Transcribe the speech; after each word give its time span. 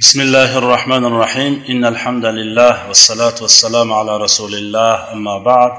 بسم 0.00 0.20
الله 0.20 0.58
الرحمن 0.58 1.04
الرحيم 1.10 1.52
إن 1.72 1.82
الحمد 1.92 2.24
لله 2.38 2.88
والصلاة 2.88 3.36
والسلام 3.44 3.88
على 3.92 4.12
رسول 4.16 4.52
الله 4.54 5.12
أما 5.12 5.38
بعد 5.50 5.72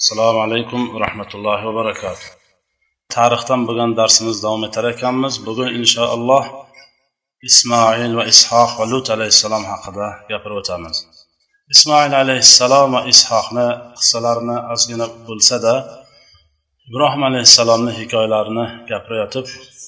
السلام 0.00 0.36
عليكم 0.44 0.80
ورحمة 0.94 1.30
الله 1.34 1.58
وبركاته 1.68 2.26
tarixdan 3.16 3.60
bo'lgan 3.68 3.90
darsimiz 3.96 4.36
davom 4.44 4.64
etar 4.68 4.84
ekanmiz 4.94 5.34
bugun 5.46 5.68
inshaalloh 5.80 6.44
ismoil 7.48 8.12
va 8.18 8.24
ishoq 8.32 8.70
va 8.78 8.84
lut 8.92 9.06
alayhissalom 9.16 9.64
haqida 9.72 10.06
gapirib 10.30 10.56
o'tamiz 10.62 10.96
ismoil 11.74 12.12
alayhissalom 12.22 12.88
va 12.96 13.02
ishoqni 13.12 13.68
qissalarini 13.98 14.56
ozgina 14.72 15.06
bo'lsada 15.28 15.74
ibrohim 16.88 17.22
alayhissalomni 17.30 17.92
hikoyalarini 18.00 18.66
gapirayotib 18.90 19.46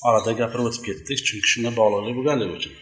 orada 0.08 0.30
gapirib 0.40 0.64
o'tib 0.68 0.82
ketdik 0.88 1.18
chunki 1.26 1.46
shunga 1.52 1.70
bog'liqlik 1.80 2.14
bo'lganligi 2.20 2.54
uchun 2.60 2.74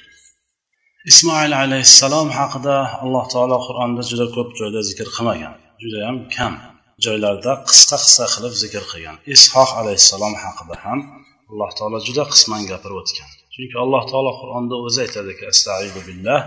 ismoil 1.12 1.54
alayhissalom 1.64 2.30
haqida 2.40 2.76
alloh 3.04 3.26
taolo 3.34 3.58
qur'onda 3.68 4.02
juda 4.10 4.26
ko'p 4.36 4.50
joyda 4.60 4.82
zikr 4.90 5.08
qilmagan. 5.16 5.56
Judayam 5.84 6.18
kam 6.36 6.54
joylarda 7.06 7.52
qisqa 7.70 7.98
qisqa 8.04 8.26
qilib 8.34 8.54
zikr 8.64 8.84
qilgan. 8.92 9.18
Ishoq 9.36 9.70
alayhissalom 9.82 10.34
haqida 10.44 10.76
ham 10.86 11.00
alloh 11.52 11.72
taolo 11.78 11.98
juda 12.08 12.24
qisman 12.34 12.62
gapirib 12.72 12.98
o'tgan. 13.02 13.30
Chunki 13.54 13.76
alloh 13.84 14.04
taolo 14.12 14.32
qur'onda 14.42 14.76
o'zi 14.86 15.00
aytadiki 15.06 15.44
astaidu 15.52 16.00
billah 16.08 16.40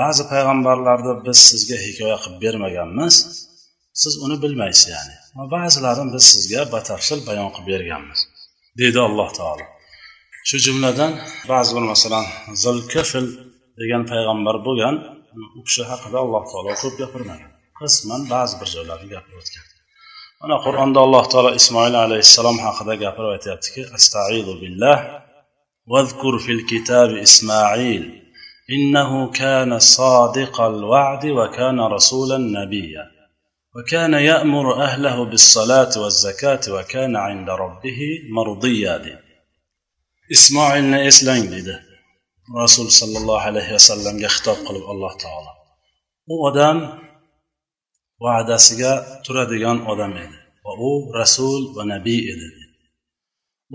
ba'zi 0.00 0.22
payg'ambarlarni 0.32 1.14
biz 1.26 1.38
sizga 1.50 1.76
hikoya 1.86 2.16
qilib 2.22 2.38
bermaganmiz 2.44 3.14
siz 4.02 4.14
uni 4.24 4.36
bilmaysiz 4.42 4.86
ya'ni. 4.94 5.16
Va 5.36 5.44
ba'zilarini 5.56 6.10
biz 6.16 6.24
sizga 6.34 6.60
batafsil 6.74 7.18
bayon 7.28 7.48
qilib 7.54 7.68
berganmiz. 7.72 8.20
Deydi 8.78 9.00
alloh 9.08 9.28
taolo 9.38 9.64
shu 10.48 10.56
jumladan 10.66 11.12
ba'zi 11.50 11.70
bir 11.76 11.84
masalan 11.92 12.26
zilkifl 12.62 13.26
degan 13.80 14.02
payg'ambar 14.10 14.56
bo'lgan 14.66 14.94
u 15.58 15.60
kishi 15.66 15.82
haqida 15.90 16.18
alloh 16.24 16.44
taolo 16.52 16.70
ko'p 16.82 16.94
gapirmagan 17.02 17.50
qisman 17.80 18.22
ba'zi 18.34 18.54
bir 18.60 18.68
joylarni 18.74 19.08
gapirib 19.14 19.38
o'tgan 19.42 19.64
mana 20.40 20.56
qur'onda 20.64 20.98
alloh 21.06 21.24
taolo 21.32 21.50
ismoil 21.60 21.94
alayhissalom 22.04 22.56
haqida 22.66 22.94
gapirib 23.04 23.30
aytyaptiki 23.36 23.80
astaidu 23.96 24.52
billah 24.62 24.98
واذكر 25.92 26.38
في 26.44 26.52
الكتاب 26.52 27.10
إسماعيل 27.16 28.04
إنه 28.76 29.10
كان 29.30 29.70
صادق 29.78 30.60
الوعد 30.60 31.26
وكان 31.26 31.78
رسولا 31.80 32.38
نبيا 32.38 33.04
وكان 33.76 34.14
يأمر 34.14 34.82
أهله 34.82 35.24
بالصلاة 35.24 35.92
والزكاة 36.02 36.60
وكان 36.74 37.16
عند 37.16 37.48
ربه 37.50 38.00
مرضيا 38.36 38.96
دي. 38.96 39.14
إسماعيل 40.32 40.94
إسلام 40.94 41.42
dedi 41.50 41.90
rasul 42.50 42.90
sollallohu 42.90 43.46
alayhi 43.48 43.72
vasallamga 43.78 44.28
xitob 44.34 44.58
qilib 44.66 44.84
alloh 44.92 45.12
taolo 45.22 45.52
u 46.32 46.34
odam 46.48 46.76
va'dasiga 48.24 48.92
turadigan 49.24 49.78
odam 49.92 50.12
edi 50.24 50.38
va 50.64 50.72
u 50.88 50.90
rasul 51.20 51.60
va 51.76 51.82
nabiy 51.94 52.20
edi 52.32 52.48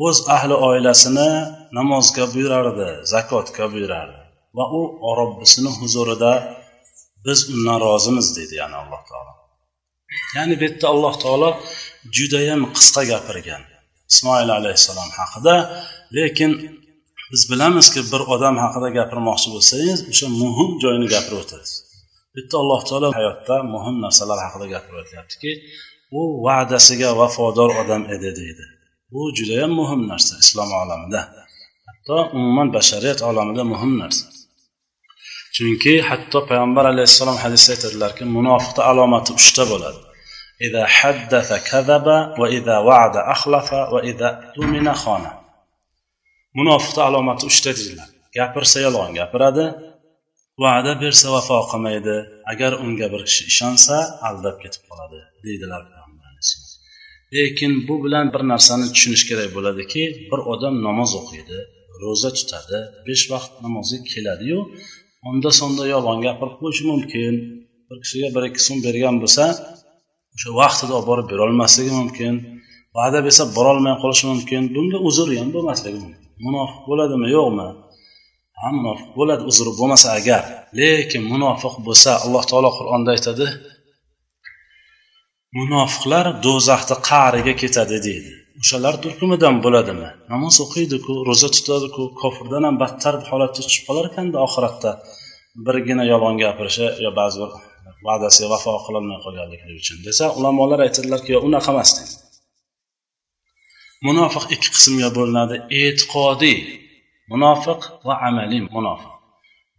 o'z 0.06 0.18
ahli 0.36 0.56
oilasini 0.70 1.30
namozga 1.78 2.24
buyurardi 2.34 2.90
zakotga 3.14 3.66
buyurardi 3.74 4.22
va 4.58 4.66
u 4.80 4.82
robbisini 5.20 5.72
huzurida 5.80 6.34
biz 7.26 7.40
undan 7.54 7.78
rozimiz 7.88 8.28
deydi 8.38 8.56
ya'ni 8.62 8.76
alloh 8.84 9.02
taolo 9.10 9.34
ya'ni 10.36 10.54
bu 10.60 10.64
yerda 10.68 10.86
alloh 10.94 11.14
taolo 11.24 11.50
judayam 12.18 12.62
qisqa 12.76 13.02
gapirgan. 13.12 13.64
Ismoil 14.12 14.50
alayhissalom 14.60 15.10
haqida. 15.20 15.56
Lekin 16.18 16.52
biz 17.32 17.42
bilamizki 17.52 18.02
bir 18.12 18.22
odam 18.34 18.56
haqida 18.64 18.90
gapirmoqchi 18.98 19.48
bo'lsangiz 19.56 20.00
o'sha 20.12 20.28
muhim 20.42 20.72
joyini 20.84 21.08
gapirib 21.14 21.40
o'tasiz 21.44 21.86
bu 22.36 22.40
yerda 22.42 22.58
alloh 22.64 22.82
taolo 22.90 23.10
hayotda 23.20 23.56
muhim 23.74 23.96
narsalar 24.06 24.40
haqida 24.46 24.66
gapirib 24.74 24.98
o'tyaptiki 25.04 25.52
u 26.20 26.22
va'dasiga 26.46 27.10
vafodor 27.20 27.70
odam 27.82 28.04
edi 28.16 28.30
deydi. 28.40 28.66
Bu 29.12 29.22
judayam 29.38 29.72
muhim 29.80 30.02
narsa 30.12 30.34
islom 30.44 30.70
olamida. 30.82 31.22
Hatto 31.88 32.18
umuman 32.38 32.68
bashariyat 32.76 33.20
olamida 33.30 33.64
muhim 33.74 33.94
narsa. 34.02 34.26
chunki 35.56 35.94
hatto 36.10 36.40
payg'ambar 36.50 36.86
alayhissalom 36.94 37.38
hadisda 37.44 37.70
aytadilarki 37.76 38.24
munofiqni 38.38 38.82
alomati 38.92 39.32
uchta 39.40 39.64
bo'ladi. 39.72 40.02
Ida 40.68 40.84
haddasa 40.98 41.58
kadaba 41.70 42.18
va 42.40 42.48
ida 42.58 42.76
vada 42.90 43.22
axlafa 43.34 43.80
va 43.94 44.00
ida 44.12 44.30
tumina 44.56 44.94
xona 45.04 45.32
munofiqni 46.60 47.02
alomati 47.10 47.44
uchta 47.52 47.72
deydilar. 47.78 48.10
Gapirsa 48.38 48.78
yolg'on 48.86 49.12
gapiradi 49.20 49.66
va'da 50.64 50.92
bersa 51.04 51.28
vafo 51.36 51.58
qilmaydi. 51.72 52.16
Agar 52.52 52.72
unga 52.86 53.08
bir 53.14 53.22
kishi 53.28 53.44
ishonsa 53.52 53.96
aldab 54.28 54.56
ketib 54.64 54.84
qoladi 54.90 55.20
deydilar 55.46 55.82
lekin 57.34 57.88
bu 57.88 57.96
bilan 58.04 58.34
bir 58.34 58.44
narsani 58.52 58.86
tushunish 58.94 59.24
kerak 59.30 59.50
bo'ladiki 59.58 60.04
bir 60.32 60.40
odam 60.54 60.76
namoz 60.88 61.12
o'qiydi 61.20 61.58
ro'za 62.04 62.30
tutadi 62.38 62.80
besh 63.08 63.26
vaqt 63.34 63.52
namozga 63.66 64.00
keladiyu 64.14 64.60
onda 65.30 65.50
sonda 65.60 65.84
yolg'on 65.94 66.20
gapirib 66.26 66.56
qo'yishi 66.62 66.84
mumkin. 66.92 67.34
Bir 67.88 67.98
kishiga 68.04 68.28
bir 68.36 68.44
ikki 68.50 68.62
so'm 68.68 68.80
bergan 68.86 69.16
bo'lsa 69.24 69.46
o'sha 70.36 70.50
vaqtida 70.62 70.94
olib 70.98 71.08
borib 71.12 71.28
berolmasligi 71.32 71.94
mumkin. 72.00 72.34
Va'da 72.98 73.20
bersa 73.26 73.44
borolmay 73.58 73.96
qolishi 74.04 74.26
mumkin. 74.32 74.62
Bunga 74.76 75.00
uzr 75.10 75.28
ham 75.40 75.50
bo'lmasligi 75.56 75.98
mumkin. 76.04 76.24
Munofiq 76.46 76.82
bo'ladimi? 76.90 77.28
Yo'qmi? 77.38 77.68
Ha 78.60 78.68
munofiq 78.78 79.10
bo'ladi 79.20 79.44
uzri 79.52 79.72
bo'lmasa 79.80 80.08
agar. 80.20 80.44
Lekin 80.80 81.24
munofiq 81.34 81.76
bo'lsa 81.88 82.12
alloh 82.26 82.44
taolo 82.52 82.70
qur'onda 82.80 83.10
aytadi 83.16 83.48
munofiqlar 85.58 86.26
do'zaxni 86.46 86.96
qa'riga 87.10 87.54
ketadi 87.62 87.98
deydi. 88.08 88.34
O'shalar 88.62 88.96
turkumidan 89.04 89.56
bo'ladimi? 89.66 90.10
Namoz 90.34 90.56
o'qiydiku 90.66 91.14
ro'za 91.30 91.50
tutadiku 91.56 92.04
kofirdan 92.22 92.64
ham 92.68 92.76
battar 92.84 93.16
holatga 93.32 93.62
tushib 93.68 93.84
qolar 93.88 94.06
ekanda 94.12 94.38
oxiratda. 94.48 94.92
Birgina 95.66 96.04
yolg'on 96.12 96.36
gapirishi 96.44 96.88
yo 97.06 97.12
ba'zi 97.20 97.38
bir 97.42 97.52
va'dasiga 98.08 98.48
vafo 98.54 98.74
qilolmay 98.86 99.20
qolganligi 99.26 99.80
uchun 99.82 99.98
desa 100.08 100.26
ulamolar 100.40 100.80
aytadilarki 100.88 101.30
yo 101.36 101.40
unaqa 101.48 101.70
emas 101.76 101.92
deydi 101.98 102.16
munofiq 104.08 104.44
ikki 104.56 104.70
qismga 104.76 105.10
bo'linadi. 105.18 105.56
E'tiqodiy 105.82 106.58
munofiq 107.32 107.80
va 108.08 108.14
amaliy 108.28 108.62
munofiq. 108.76 109.14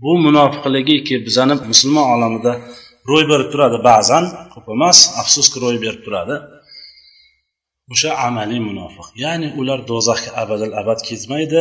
Bu 0.02 0.12
munofiqligiki 0.26 1.14
bizani 1.26 1.54
musulmon 1.70 2.06
olamida 2.14 2.52
ro'y 3.10 3.24
berib 3.30 3.48
turadi. 3.52 3.76
Ba'zan 3.90 4.24
ko'p 4.52 4.66
emas 4.76 4.98
afsuski 5.22 5.56
ro'y 5.64 5.78
berib 5.84 6.02
turadi. 6.06 6.34
O'sha 7.92 8.10
amaliy 8.26 8.60
munofiq. 8.68 9.06
Ya'ni 9.24 9.48
ular 9.60 9.80
do'zaxga 9.90 10.30
abadal 10.42 10.72
abad 10.82 11.00
ketmaydi 11.08 11.60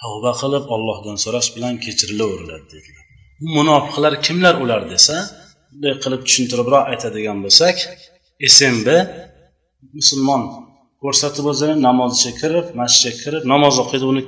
tavba 0.00 0.32
qilib 0.40 0.64
ollohdan 0.74 1.16
so'rash 1.24 1.48
bilan 1.56 1.74
kechirilaveriladi 1.84 2.66
dedilar. 2.74 3.04
Bu 3.40 3.46
munofiqlar 3.58 4.12
kimlar 4.26 4.54
ular 4.64 4.80
desa 4.92 5.16
bunday 5.70 5.94
qilib 6.02 6.22
tushuntiribroq 6.26 6.84
aytadigan 6.92 7.38
bo'lsak 7.44 7.76
smb 8.56 8.86
musulmon 9.98 10.42
ko'rsatib 11.02 11.44
o'zini 11.52 11.74
namozga 11.88 12.32
kirib 12.40 12.66
masjidga 12.80 13.12
kirib 13.22 13.42
namoz 13.52 13.74
o'qiydi 13.82 14.06
uni 14.12 14.22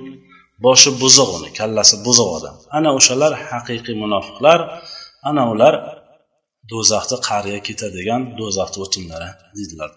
boshi 0.67 0.91
buzuq 1.03 1.31
uni 1.39 1.49
kallasi 1.59 1.95
buzuq 2.07 2.29
odam. 2.39 2.57
Ana 2.77 2.91
o'shalar 2.99 3.33
haqiqiy 3.51 3.97
munofiqlar 4.05 4.61
ana 5.29 5.43
ular 5.53 5.75
do'zaxni 6.73 7.17
qa'riga 7.29 7.61
ketadigan 7.69 8.21
do'zaxni 8.41 8.79
o'tinlari 8.85 9.29
deydilar 9.57 9.91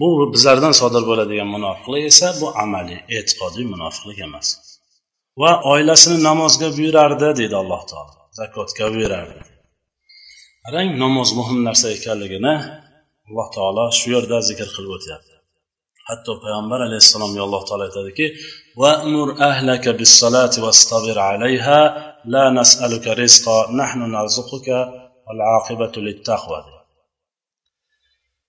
bu 0.00 0.08
bizlardan 0.32 0.74
sodir 0.80 1.02
bo'ladigan 1.10 1.48
munofiqlik 1.56 2.04
esa 2.10 2.28
bu 2.40 2.46
amaliy 2.64 3.00
e'tiqodiy 3.16 3.66
munofiqlik 3.74 4.18
emas. 4.26 4.48
Va 5.40 5.52
oilasini 5.72 6.18
namozga 6.28 6.68
buyurardi 6.78 7.28
deydi 7.38 7.56
alloh 7.62 7.82
taolo. 7.90 8.20
Zakotga 8.38 8.86
buyurardi. 8.94 9.40
Qarang 10.64 10.88
namoz 11.02 11.28
muhim 11.38 11.58
narsa 11.68 11.86
ekanligini 11.96 12.54
alloh 13.28 13.48
taolo 13.56 13.84
shu 13.98 14.06
yerda 14.14 14.38
zikr 14.48 14.68
qilib 14.74 14.92
o'tyapti. 14.98 15.34
Hatto 16.08 16.32
payg'ambar 16.42 16.80
alayhissalomga 16.88 17.40
alloh 17.46 17.62
taolo 17.68 17.82
aytadiki 17.88 18.26
vamur 18.82 19.28
ahlaka 19.50 19.90
bis-salati 20.00 20.58
vastabir 20.66 21.16
alayha 21.30 21.80
la 22.34 22.44
nas'aluka 22.58 23.10
rizqa 23.22 23.56
nahnu 23.80 24.06
narzuquka 24.16 24.78
val 25.26 25.40
aqibatu 25.58 25.98
lit-taqva 26.06 26.58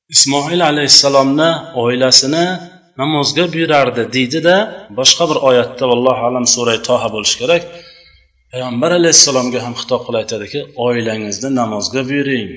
ismoil 0.09 0.61
alayhissalomni 0.71 1.49
oilasini 1.83 2.45
namozga 3.01 3.45
buyurardi 3.53 4.03
deydida 4.15 4.55
boshqa 4.99 5.23
bir 5.29 5.37
oyatda 5.49 5.83
vallohu 5.91 6.23
alam 6.29 6.45
suray 6.55 6.77
toha 6.89 7.07
bo'lishi 7.15 7.37
kerak. 7.41 7.63
Payg'ambar 8.51 8.91
alayhissalomga 8.99 9.59
ham 9.65 9.73
xitob 9.81 10.01
qilib 10.05 10.19
aytadiki 10.23 10.59
oilangizni 10.85 11.49
namozga 11.61 12.01
buyuring. 12.09 12.49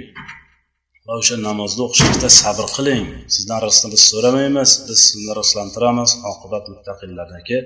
Va 1.07 1.13
o'sha 1.21 1.37
namozni 1.49 1.83
o'qishlikda 1.87 2.29
sabr 2.43 2.67
qiling. 2.77 3.05
Sizdan 3.35 3.59
rizqni 3.67 3.89
biz 3.95 4.03
so'ramaymiz 4.11 4.71
biz 4.89 4.99
sizni 5.09 5.33
rizqlantiramiz 5.41 6.11
oqibat 6.33 6.65
muttaqillarniki 6.73 7.59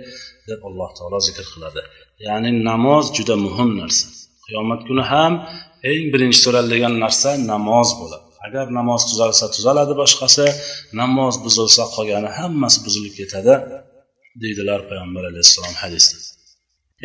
deb 0.49 0.61
alloh 0.69 0.91
taolo 0.99 1.19
zikr 1.29 1.45
qiladi. 1.53 1.83
Ya'ni 2.27 2.51
namoz 2.71 3.05
juda 3.17 3.35
muhim 3.47 3.71
narsa. 3.81 4.07
Qiyomat 4.47 4.81
kuni 4.89 5.05
ham 5.13 5.33
eng 5.91 6.05
birinchi 6.13 6.39
so'raladigan 6.45 6.95
narsa 7.05 7.31
namoz 7.53 7.91
bo'ladi. 8.01 8.30
agar 8.46 8.66
namoz 8.80 9.02
tuzalsa 9.10 9.46
tuzaladi 9.56 9.94
boshqasi 10.02 10.48
namoz 11.02 11.36
buzilsa 11.46 11.84
qolgani 11.96 12.30
hammasi 12.38 12.78
buzilib 12.86 13.14
ketadi 13.20 13.54
deydilar 14.42 14.80
payg'ambar 14.90 15.24
alayhissalom 15.32 15.76
hadisda 15.82 16.18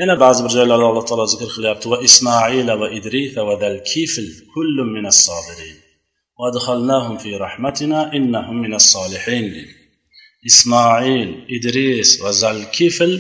yana 0.01 0.15
ba'zi 0.25 0.41
bir 0.45 0.53
joylarda 0.57 0.87
alloh 0.91 1.05
taolo 1.09 1.27
zikr 1.35 1.49
qilyapti 1.57 1.87
va 1.93 1.99
ismoila 2.09 2.75
va 2.83 2.89
idrisa 2.99 3.41
va 3.49 3.55
dal 3.65 3.79
kifl 3.93 4.27
kullum 4.55 4.89
minas 4.97 5.19
sobirin 5.29 5.79
وادخلناهم 6.41 7.17
في 7.23 7.31
رحمتنا 7.37 7.99
إنهم 8.17 8.57
من 8.65 8.73
الصالحين 8.81 9.47
ismoil 10.49 11.29
idris 11.57 12.09
va 12.23 12.31
zalkifl 12.43 13.13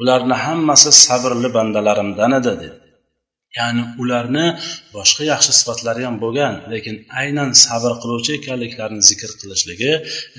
ularni 0.00 0.36
hammasi 0.44 0.90
sabrli 1.06 1.48
bandalarimdan 1.56 2.32
edi 2.38 2.44
dedi 2.48 2.68
Ya'ni 3.59 3.83
ularni 4.01 4.45
boshqa 4.95 5.23
yaxshi 5.31 5.51
sifatlari 5.59 6.01
ham 6.07 6.15
bo'lgan 6.23 6.53
lekin 6.73 6.95
aynan 7.21 7.49
sabr 7.65 7.91
qiluvchi 8.01 8.31
ekanliklarini 8.39 9.03
zikr 9.09 9.31
qilishligi 9.41 9.91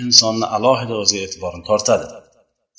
insonni 0.02 0.46
alohida 0.56 0.94
o'ziga 1.02 1.22
e'tiborini 1.26 1.64
tortadi. 1.70 2.06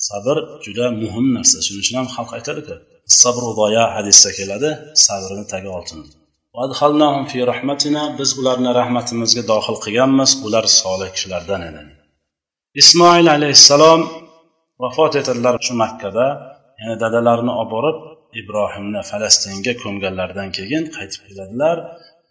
Sabr 0.08 0.36
juda 0.64 0.86
muhim 1.02 1.26
narsa 1.36 1.56
shuning 1.64 1.82
uchun 1.84 1.96
ham 2.00 2.08
xalq 2.14 2.30
aytadiku 2.38 2.74
sabr 3.22 3.42
hadisda 3.96 4.30
keladi 4.38 4.70
sabrni 5.06 5.44
tagi 5.52 5.68
oltin. 5.78 6.00
Biz 8.18 8.30
ularni 8.40 8.70
rahmatimizga 8.80 9.42
dohil 9.52 9.76
qilganmiz 9.84 10.30
ular 10.46 10.64
solih 10.80 11.08
kishilardan 11.14 11.60
edi. 11.68 11.80
Ismoil 12.82 13.26
alayhissalom 13.36 14.00
vafot 14.82 15.12
etadilar 15.20 15.54
shu 15.66 15.72
makkada 15.82 16.26
ya'ni 16.80 16.96
dadalarini 17.02 17.52
olib 17.60 17.70
borib 17.74 17.98
ibrohimni 18.40 19.00
falastinga 19.10 19.72
ko'mganlaridan 19.82 20.48
keyin 20.58 20.84
qaytib 20.96 21.22
keladilar. 21.28 21.76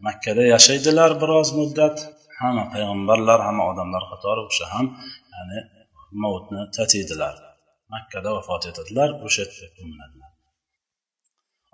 Makkada 0.07 0.44
yashaydilar 0.54 1.12
biroz 1.22 1.50
muddat. 1.60 1.98
Hamma 2.42 2.63
payg'ambarlar 2.74 3.40
hamma 3.48 3.63
odamlar 3.72 4.04
qatori 4.12 4.42
o'sha 4.50 4.66
ham 4.74 4.86
ya'ni 5.34 5.60
mavutni 6.22 6.62
tatiydilar. 6.78 7.36
Makkada 7.94 8.30
vafot 8.38 8.63
etadilar 8.72 9.10
o'sha 9.25 9.42
yerda 9.44 9.68
ko'miladilar. 9.78 10.30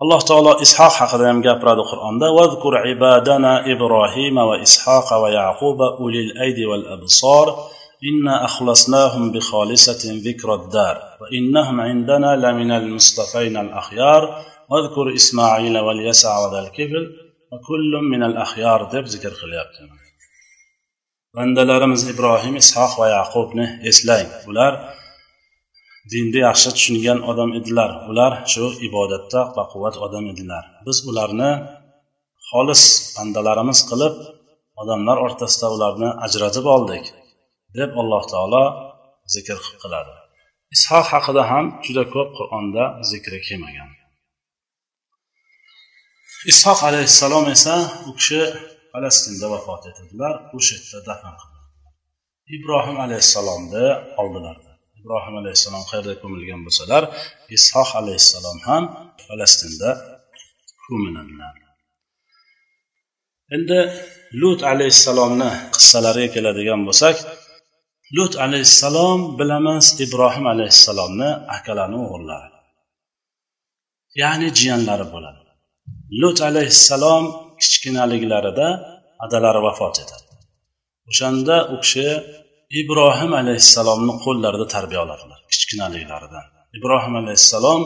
Alloh 0.03 0.21
taolo 0.29 0.53
ishoq 0.65 0.93
haqida 1.01 1.23
ham 1.29 1.39
gapiradi 1.47 1.83
qur'onda. 1.91 2.27
Vazkur 2.39 2.73
ibadana 2.93 3.53
ibrohima 3.73 4.43
va 4.49 4.55
ishoqa 4.67 5.15
va 5.23 5.29
yaquba 5.39 5.87
ulil 6.05 6.31
aydi 6.45 6.63
val 6.71 6.85
absor. 6.95 7.47
إنا 8.08 8.44
أخلصناهم 8.44 9.32
بخالصة 9.32 10.02
ذكر 10.26 10.54
الدار 10.54 10.96
وإنهم 11.20 11.80
عندنا 11.80 12.36
لمن 12.36 12.70
المصطفين 12.70 13.56
الأخيار 13.56 14.22
واذكر 14.70 15.14
إسماعيل 15.14 15.78
واليسع 15.78 16.32
وذا 16.46 16.58
الكفل 16.58 17.04
وكل 17.52 17.92
من 18.12 18.22
الأخيار 18.22 18.80
deb 18.92 19.04
zikr 19.14 19.32
qilyapti 19.40 19.80
bandalarimiz 21.36 22.02
ibrohim 22.12 22.54
ishoq 22.62 22.92
va 23.00 23.06
yaqubni 23.18 23.66
eslang 23.90 24.28
ular 24.50 24.72
dinni 26.12 26.40
yaxshi 26.48 26.70
tushungan 26.76 27.18
odam 27.30 27.50
edilar 27.58 27.90
ular 28.10 28.32
shu 28.52 28.64
ibodatda 28.88 29.40
baquvvat 29.58 29.96
odam 30.06 30.24
edilar 30.32 30.64
biz 30.86 30.98
ularni 31.10 31.50
xolis 32.48 32.82
bandalarimiz 33.16 33.80
qilib 33.90 34.14
odamlar 34.82 35.16
o'rtasida 35.24 35.68
ularni 35.76 36.08
ajratib 36.26 36.66
oldik 36.76 37.04
Deb 37.77 37.91
alloh 38.01 38.23
taolo 38.33 38.63
zikr 39.33 39.57
qiladi. 39.81 40.13
Ishoq 40.75 41.05
haqida 41.13 41.43
ham 41.51 41.65
juda 41.85 42.03
ko'p 42.13 42.29
qur'onda 42.37 42.83
zikri 43.11 43.39
kelmagan. 43.47 43.89
Ishoq 46.51 46.79
alayhissalom 46.89 47.45
esa 47.55 47.75
u 48.09 48.11
kishi 48.19 48.41
falastinda 48.95 49.47
vafot 49.53 49.83
etadilar 49.91 50.33
o'sha 50.57 50.73
yerda 50.77 50.99
dafn 51.09 51.33
qilinadilar 51.41 51.93
ibrohim 52.57 52.97
alayhissalomni 53.05 53.85
oldilarida 54.21 54.73
ibrohim 54.99 55.35
alayhissalom 55.41 55.83
qayerda 55.89 56.13
ko'milgan 56.21 56.61
bo'lsalar 56.65 57.03
ishoq 57.57 57.89
alayhissalom 58.01 58.57
ham 58.67 58.83
falastinda 59.25 59.89
ko'miladilar 60.85 61.55
endi 63.55 63.79
lut 64.41 64.61
alayhissalomni 64.71 65.51
qissalariga 65.75 66.29
keladigan 66.35 66.81
bo'lsak 66.87 67.15
lut 68.13 68.33
alayhissalom 68.45 69.39
bilamiz 69.39 69.85
ibrohim 70.05 70.45
alayhissalomni 70.53 71.29
akalani 71.55 71.97
o'g'illari. 72.05 72.49
Ya'ni 74.21 74.47
jiyanlari 74.59 75.05
bo'ladi. 75.13 75.41
Lut 76.21 76.39
alayhissalom 76.49 77.23
kichkinaliklarida 77.61 78.67
adalari 79.25 79.61
vafot 79.67 79.95
etadi. 80.03 80.31
O'shanda 81.09 81.55
u 81.73 81.75
kishi 81.83 82.07
ibrohim 82.81 83.31
alayhissalomni 83.41 84.13
qo'llarida 84.25 84.65
tarbiya 84.75 84.99
oladilar 85.05 85.39
kichkinaliklaridan. 85.51 86.45
Ibrohim 86.77 87.13
alayhissalom 87.21 87.81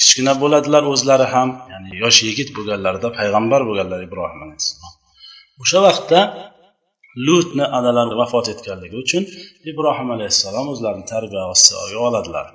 kichkina 0.00 0.32
bo'ladilar 0.42 0.82
o'zlari 0.92 1.26
ham 1.34 1.48
ya'ni 1.72 1.90
yosh 2.02 2.18
yigit 2.28 2.48
bo'lganlarida 2.56 3.08
payg'ambar 3.18 3.60
bo'lganlar 3.68 4.00
ibrohim 4.08 4.40
alayhissalom. 4.46 4.92
O'sha 5.62 5.78
vaqtda 5.86 6.20
lutni 7.26 7.64
adalari 7.78 8.14
vafot 8.20 8.46
etganligi 8.54 8.96
uchun 9.04 9.22
ibrohim 9.70 10.08
alayhissalom 10.16 10.66
o'zlarini 10.72 11.06
tarbiya 11.12 11.44
ostiga 11.54 11.98
oladilar. 12.08 12.46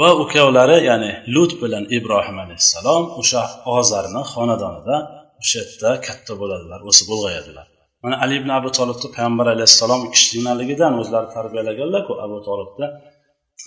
Va 0.00 0.10
ukavlari 0.22 0.78
ya'ni 0.90 1.12
lut 1.34 1.52
bilan 1.62 1.84
ibrohim 1.98 2.36
alayhissalom 2.44 3.02
o'sha 3.20 3.42
ozarni 3.76 4.22
xonadonida 4.32 4.96
o'sha 5.42 5.58
yerda 5.62 5.90
katta 6.06 6.32
bo'ladilar 6.40 6.80
o'sib 6.90 7.08
ulg'ayadilar. 7.14 7.66
Mana 8.02 8.16
ali 8.24 8.34
ibn 8.40 8.50
abu 8.58 8.68
tolibni 8.78 9.08
payg'ambar 9.16 9.46
alayhissalom 9.54 10.00
kichkinaligidan 10.14 10.92
o'zlari 11.00 11.28
tarbiyalaganlarku 11.36 12.12
abu 12.24 12.38
tolibni 12.48 12.86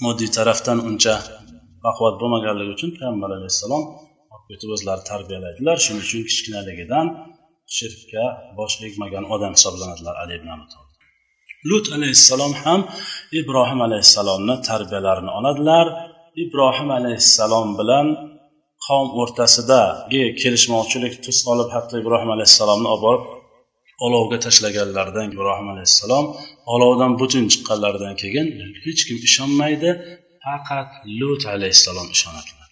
moddiy 0.05 0.29
tarafdan 0.37 0.77
uncha 0.89 1.15
baquvvat 1.85 2.15
bo'lmaganligi 2.21 2.71
uchun 2.77 2.89
payg'ambar 2.97 3.29
alayhissalom 3.37 3.83
olib 4.33 4.47
ketib 4.51 4.69
o'zlari 4.75 5.03
tarbiyalaydilar. 5.11 5.75
Shuning 5.85 6.03
uchun 6.07 6.21
kichkinaligidan 6.29 7.05
shirkka 7.77 8.23
bosh 8.57 8.75
egmagan 8.87 9.25
odam 9.35 9.53
hisoblanadilar 9.57 10.15
ali 10.23 10.33
ibn 10.39 10.49
abi 10.55 10.65
tolib 10.73 10.85
lut 11.69 11.85
alayhissalom 11.97 12.53
ham 12.63 12.81
ibrohim 13.39 13.79
alayhissalomni 13.87 14.55
tarbiyalarini 14.69 15.31
oladilar. 15.39 15.87
Ibrohim 16.43 16.89
alayhissalom 16.99 17.67
bilan 17.79 18.07
qavm 18.85 19.07
o'rtasidagi 19.21 20.23
kelishmovchilik 20.41 21.13
tus 21.25 21.39
olib 21.51 21.69
hatto 21.75 21.93
ibrohim 22.03 22.29
alayhissalomni 22.35 22.87
olib 22.93 23.03
borib 23.05 23.23
olovga 24.05 24.37
tashlaganlaridan 24.45 25.25
ibrohim 25.33 25.67
alayhissalom 25.73 26.25
olovdan 26.73 27.11
butun 27.21 27.43
chiqqanlaridan 27.51 28.15
keyin 28.21 28.47
hech 28.85 29.01
kim 29.07 29.17
ishonmaydi. 29.27 29.89
Faqat 30.45 30.89
lut 31.19 31.43
alayhissalom 31.55 32.07
ishonadilar. 32.15 32.69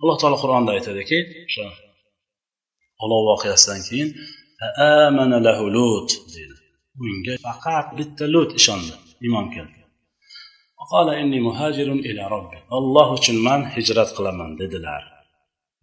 Alloh 0.00 0.16
taolo 0.20 0.36
qur'onda 0.42 0.70
aytadiki 0.76 1.18
o'sha 1.48 1.66
olov 3.04 3.22
voqeasidan 3.30 3.80
keyin 3.88 4.08
lahu 5.46 5.64
lut 5.76 6.10
deydi 6.34 6.56
unga 7.04 7.34
faqat 7.46 7.86
bitta 7.98 8.24
lut 8.34 8.50
ishondi 8.60 8.94
iymon 9.24 9.46
keldi. 9.54 9.80
alloh 12.78 13.08
uchun 13.18 13.36
man 13.46 13.60
hijrat 13.74 14.10
qilaman 14.16 14.50
dedilar 14.60 15.02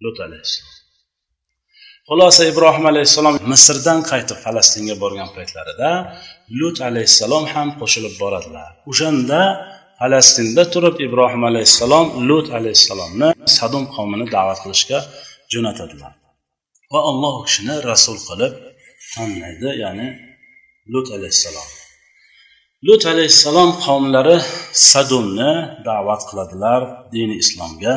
lut 0.03 0.17
alayhissalom. 0.25 0.75
Xulosa 2.09 2.43
ibrohim 2.51 2.85
alayhissalom 2.91 3.35
misrdan 3.51 3.99
qaytib 4.11 4.37
falastinga 4.45 4.95
borgan 5.03 5.29
paytlarida 5.35 5.89
lut 6.59 6.77
alayhissalom 6.89 7.43
ham 7.53 7.67
qo'shilib 7.79 8.13
boradilar. 8.21 8.69
O'shanda 8.91 9.41
falastinda 9.99 10.63
turib 10.73 10.95
ibrohim 11.07 11.43
alayhissalom 11.49 12.05
lut 12.29 12.47
alayhissalomni 12.57 13.29
sadum 13.57 13.83
qavmini 13.95 14.25
da'vat 14.35 14.59
qilishga 14.63 14.99
jo'natadilar. 15.53 16.13
va 16.92 17.00
alloh 17.10 17.32
u 17.40 17.42
kishini 17.46 17.74
rasul 17.90 18.18
qilib 18.28 18.52
tanlaydi 19.14 19.70
ya'ni 19.82 20.08
lut 20.92 21.06
alayhissalom 21.16 21.68
lut 22.86 23.02
alayhissalom 23.12 23.70
qavmlari 23.84 24.36
sadumni 24.90 25.52
da'vat 25.88 26.22
qiladilar 26.28 26.80
dini 27.14 27.34
islomga 27.42 27.94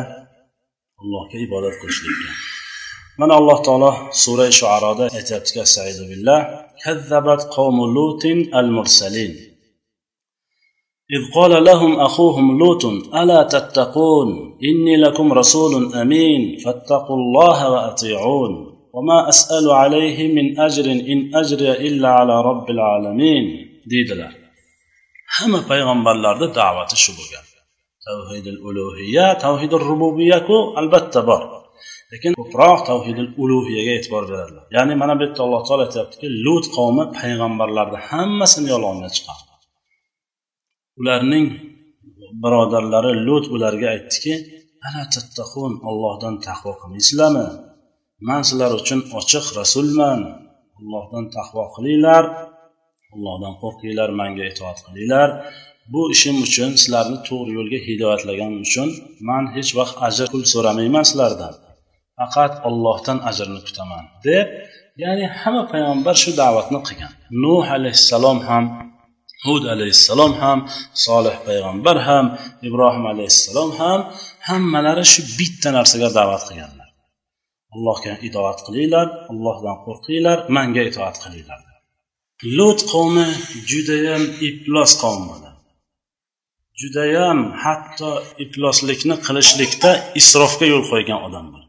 allohga 1.01 1.38
ibodat 1.45 1.75
qilishlikka 1.81 2.31
mana 3.19 3.33
alloh 3.39 3.57
taolo 3.67 3.91
sura 4.24 4.45
shuaroda 4.59 5.05
aytyaptiki 5.17 5.59
astaidu 5.65 6.03
billah 6.12 6.41
كذبت 6.83 7.41
قوم 7.57 7.77
لوط 7.93 8.25
المرسلين 8.62 9.33
إذ 11.15 11.33
قال 11.35 11.63
لهم 11.63 12.00
أخوهم 12.00 12.59
لوط 12.59 12.85
ألا 13.15 13.43
تتقون 13.43 14.57
إني 14.63 14.97
لكم 14.97 15.33
رسول 15.33 15.93
أمين 15.93 16.57
فاتقوا 16.65 17.15
الله 17.15 17.71
وأطيعون 17.71 18.51
وما 18.95 19.29
أسأل 19.31 19.65
عليه 19.81 20.17
من 20.38 20.45
أجر 20.67 20.85
إن 21.12 21.19
أجري 21.41 21.71
إلا 21.88 22.09
على 22.19 22.35
رب 22.50 22.67
العالمين 22.75 23.45
deydilar 23.91 24.31
hamma 25.35 25.59
payg'ambarlarni 25.71 26.47
da'vati 26.59 26.95
shu 27.03 27.12
bo'lgan 27.19 27.45
tavhidil 28.07 28.59
ulug'iya 28.69 29.27
tavhidil 29.43 29.83
rububiyaku 29.89 30.57
albatta 30.79 31.21
bor 31.29 31.41
lekin 32.12 32.31
ko'proq 32.39 32.79
tavhidil 32.89 33.29
ulug'iyaga 33.43 33.91
e'tibor 33.97 34.24
beradilar 34.31 34.65
ya'ni 34.75 34.93
mana 35.01 35.13
bu 35.17 35.21
yerda 35.25 35.41
alloh 35.45 35.62
taolo 35.67 35.83
aytyaptiki 35.88 36.27
lut 36.45 36.65
qavmi 36.77 37.03
payg'ambarlarni 37.19 38.00
hammasini 38.09 38.67
yolg'onga 38.74 39.09
chiqardi 39.15 39.51
ularning 41.01 41.45
birodarlari 42.43 43.12
lut 43.27 43.45
ularga 43.55 43.88
aytdiki 43.95 44.33
ana 44.88 45.03
tattaqun 45.13 45.71
ollohdan 45.89 46.35
taqvo 46.47 46.71
qilmaysizlarmi 46.81 47.45
Man 48.28 48.42
sizlar 48.48 48.72
uchun 48.80 49.00
ochiq 49.18 49.46
rasulman. 49.60 50.20
Allohdan 50.78 51.24
taqvo 51.36 51.64
qilinglar. 51.74 52.24
Allohdan 53.14 53.54
qo'rqinglar 53.62 54.08
manga 54.20 54.44
itoat 54.52 54.78
qilinglar. 54.86 55.28
Bu 55.92 56.02
ishim 56.14 56.36
uchun 56.46 56.70
sizlarni 56.82 57.18
to'g'ri 57.28 57.52
yo'lga 57.58 57.78
hidoyatlaganim 57.86 58.60
uchun 58.66 58.88
man 59.28 59.44
hech 59.54 59.70
vaqt 59.78 59.96
ajr 60.08 60.26
pul 60.32 60.42
so'ramayman 60.52 61.04
sizlardan. 61.10 61.54
Faqat 62.18 62.52
ollohdan 62.68 63.18
ajrni 63.30 63.60
kutaman 63.66 64.04
deb 64.26 64.46
ya'ni 65.02 65.26
hamma 65.40 65.62
payg'ambar 65.72 66.14
shu 66.22 66.30
da'vatni 66.42 66.80
qilgan. 66.88 67.12
Nuh 67.44 67.64
alayhissalom 67.76 68.38
ham 68.48 68.64
hud 69.46 69.64
alayhissalom 69.74 70.32
ham 70.42 70.58
solih 71.06 71.36
payg'ambar 71.46 71.96
ham 72.08 72.24
ibrohim 72.68 73.04
alayhissalom 73.12 73.70
ham 73.80 74.00
hammalari 74.48 75.04
shu 75.12 75.20
bitta 75.38 75.68
narsaga 75.76 76.08
da'vat 76.18 76.42
qilganlar. 76.48 76.79
Allohga 77.74 78.12
itoat 78.28 78.58
qilinglar 78.66 79.06
allohdan 79.32 79.76
qo'rqinglar 79.86 80.38
manga 80.56 80.82
itoat 80.90 81.16
qilinglar. 81.24 81.60
Lut 82.58 82.80
qavmi 82.92 83.26
judayam 83.70 84.22
iflos 84.48 84.92
qavm 85.02 85.22
bo'ldi 85.30 85.50
judayam 86.80 87.38
hatto 87.64 88.10
ifloslikni 88.44 89.16
qilishlikda 89.26 89.90
isrofga 90.20 90.66
yo'l 90.72 90.84
qo'ygan 90.92 91.20
odamlar. 91.26 91.62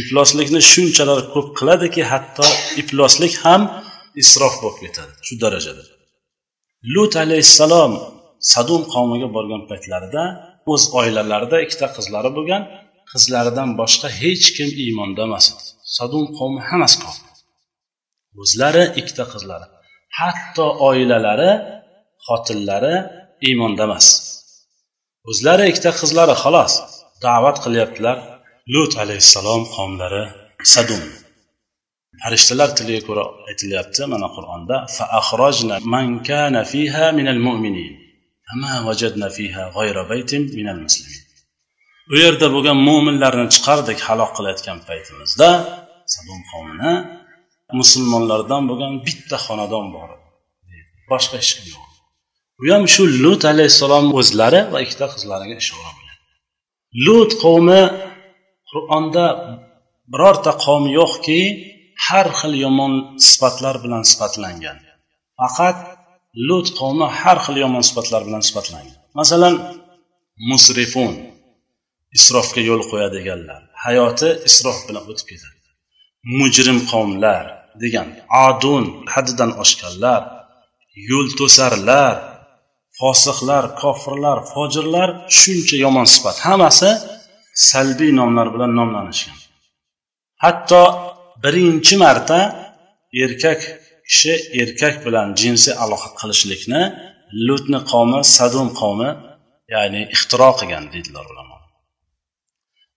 Ifloslikni 0.00 0.60
shunchalar 0.72 1.20
ko'p 1.34 1.48
qiladiki 1.58 2.02
hatto 2.12 2.46
ifloslik 2.80 3.34
ham 3.44 3.62
isrof 4.22 4.54
bo'lib 4.62 4.78
ketadi 4.84 5.12
shu 5.26 5.34
darajada. 5.44 5.84
Lut 6.94 7.12
alayhissalom 7.24 7.92
sadum 8.52 8.82
qavmiga 8.94 9.28
borgan 9.36 9.62
paytlarida 9.70 10.22
o'z 10.72 10.82
oilalarida 11.00 11.56
ikkita 11.64 11.86
qizlari 11.96 12.30
bo'lgan 12.36 12.62
qizlaridan 13.16 13.70
boshqa 13.80 14.08
hech 14.20 14.46
kim 14.56 14.68
iymonda 14.84 15.22
emas 15.28 15.46
edi 15.52 15.64
sadum 15.96 16.24
qavmi 16.38 16.60
hammasi 16.68 16.96
kofir 17.04 17.26
o'zlari 18.42 18.84
ikkita 19.00 19.24
qizlari 19.32 19.66
hatto 20.18 20.66
oilalari 20.88 21.50
xotinlari 22.26 22.94
iymonda 23.48 23.82
emas 23.88 24.06
o'zlari 25.30 25.64
ikkita 25.70 25.90
qizlari 26.00 26.34
xolos 26.44 26.74
da'vat 27.24 27.56
qilyaptilar. 27.64 28.16
Lut 28.74 28.92
alayhissalom 29.02 29.62
qavmlari 29.74 30.24
sadum. 30.74 31.02
Farishtalar 32.22 32.70
tiliga 32.78 33.02
ko'ra 33.08 33.24
aytilyapti 33.50 34.02
mana 34.12 34.28
qur'onda 34.36 34.76
man 35.94 36.08
kana 36.28 36.62
fiha 36.72 37.06
minal 37.18 37.40
mu'minin 37.46 37.92
fama 38.46 38.72
wajadna 38.88 39.28
fiha 39.36 39.64
ghayra 39.76 40.02
baytin 40.10 40.42
minal 40.58 40.80
muslimin. 40.86 41.25
U 42.12 42.14
yerda 42.22 42.46
bo'lgan 42.54 42.78
mo'minlarni 42.88 43.46
chiqardik 43.54 43.98
halok 44.08 44.30
qilayotgan 44.36 44.78
paytimizda. 44.88 45.48
Sadom 46.14 46.40
qavmini 46.50 46.92
musulmonlardan 47.80 48.62
bo'lgan 48.70 48.92
bitta 49.06 49.36
xonadon 49.46 49.86
bor. 49.96 50.08
Boshqa 51.10 51.34
hech 51.40 51.52
kim 51.56 51.66
yo'q. 51.74 51.84
U 52.62 52.64
ham 52.74 52.84
shu 52.94 53.02
lut 53.22 53.42
alayhissalom 53.52 54.06
o'zlari 54.20 54.60
va 54.72 54.78
ikkita 54.84 55.06
qizlariga 55.14 55.56
ishora 55.62 55.90
bilan 55.98 56.16
lut 57.06 57.30
qavmi 57.42 57.82
qur'onda 58.70 59.24
birorta 60.12 60.52
qavm 60.64 60.84
yo'qki 60.98 61.40
har 62.06 62.26
xil 62.38 62.52
yomon 62.64 62.92
sifatlar 63.28 63.74
bilan 63.84 64.02
sifatlangan. 64.10 64.78
Faqat 65.40 65.78
lut 66.48 66.68
qavmi 66.80 67.06
har 67.20 67.38
xil 67.44 67.56
yomon 67.64 67.82
sifatlar 67.88 68.22
bilan 68.28 68.42
sifatlangan. 68.48 68.98
Masalan 69.18 69.54
musrifun. 70.50 71.12
Isrofga 72.16 72.60
yo'l 72.68 72.82
qo'yadiganlar 72.90 73.60
hayoti 73.84 74.28
isrof 74.48 74.78
bilan 74.88 75.04
o'tib 75.10 75.26
ketadi. 75.30 75.68
Mujrim 76.38 76.78
qavmlar 76.90 77.44
degan 77.82 78.08
adun 78.46 78.84
haddidan 79.12 79.50
oshganlar 79.62 80.22
yo'l 81.10 81.28
to'sarlar 81.38 82.16
fosiqlar 82.98 83.64
kofirlar 83.82 84.38
fojirlar 84.52 85.08
shuncha 85.38 85.76
yomon 85.84 86.06
sifat. 86.14 86.36
Hammasi 86.46 86.90
salbiy 87.70 88.12
nomlar 88.20 88.46
bilan 88.54 88.72
nomlanishgan. 88.78 89.38
Hatto 90.44 90.82
birinchi 91.44 91.94
marta 92.04 92.40
erkak 93.24 93.60
kishi 94.10 94.34
erkak 94.62 94.94
bilan 95.06 95.28
jinsiy 95.40 95.74
aloqa 95.84 96.10
qilishlikni 96.20 96.82
lutni 97.46 97.80
qavmi 97.90 98.20
sadum 98.36 98.68
qavmi 98.80 99.10
ya'ni 99.74 100.02
ixtiro 100.14 100.50
qilgan 100.58 100.84
deydilar 100.92 101.24
ulamo 101.32 101.55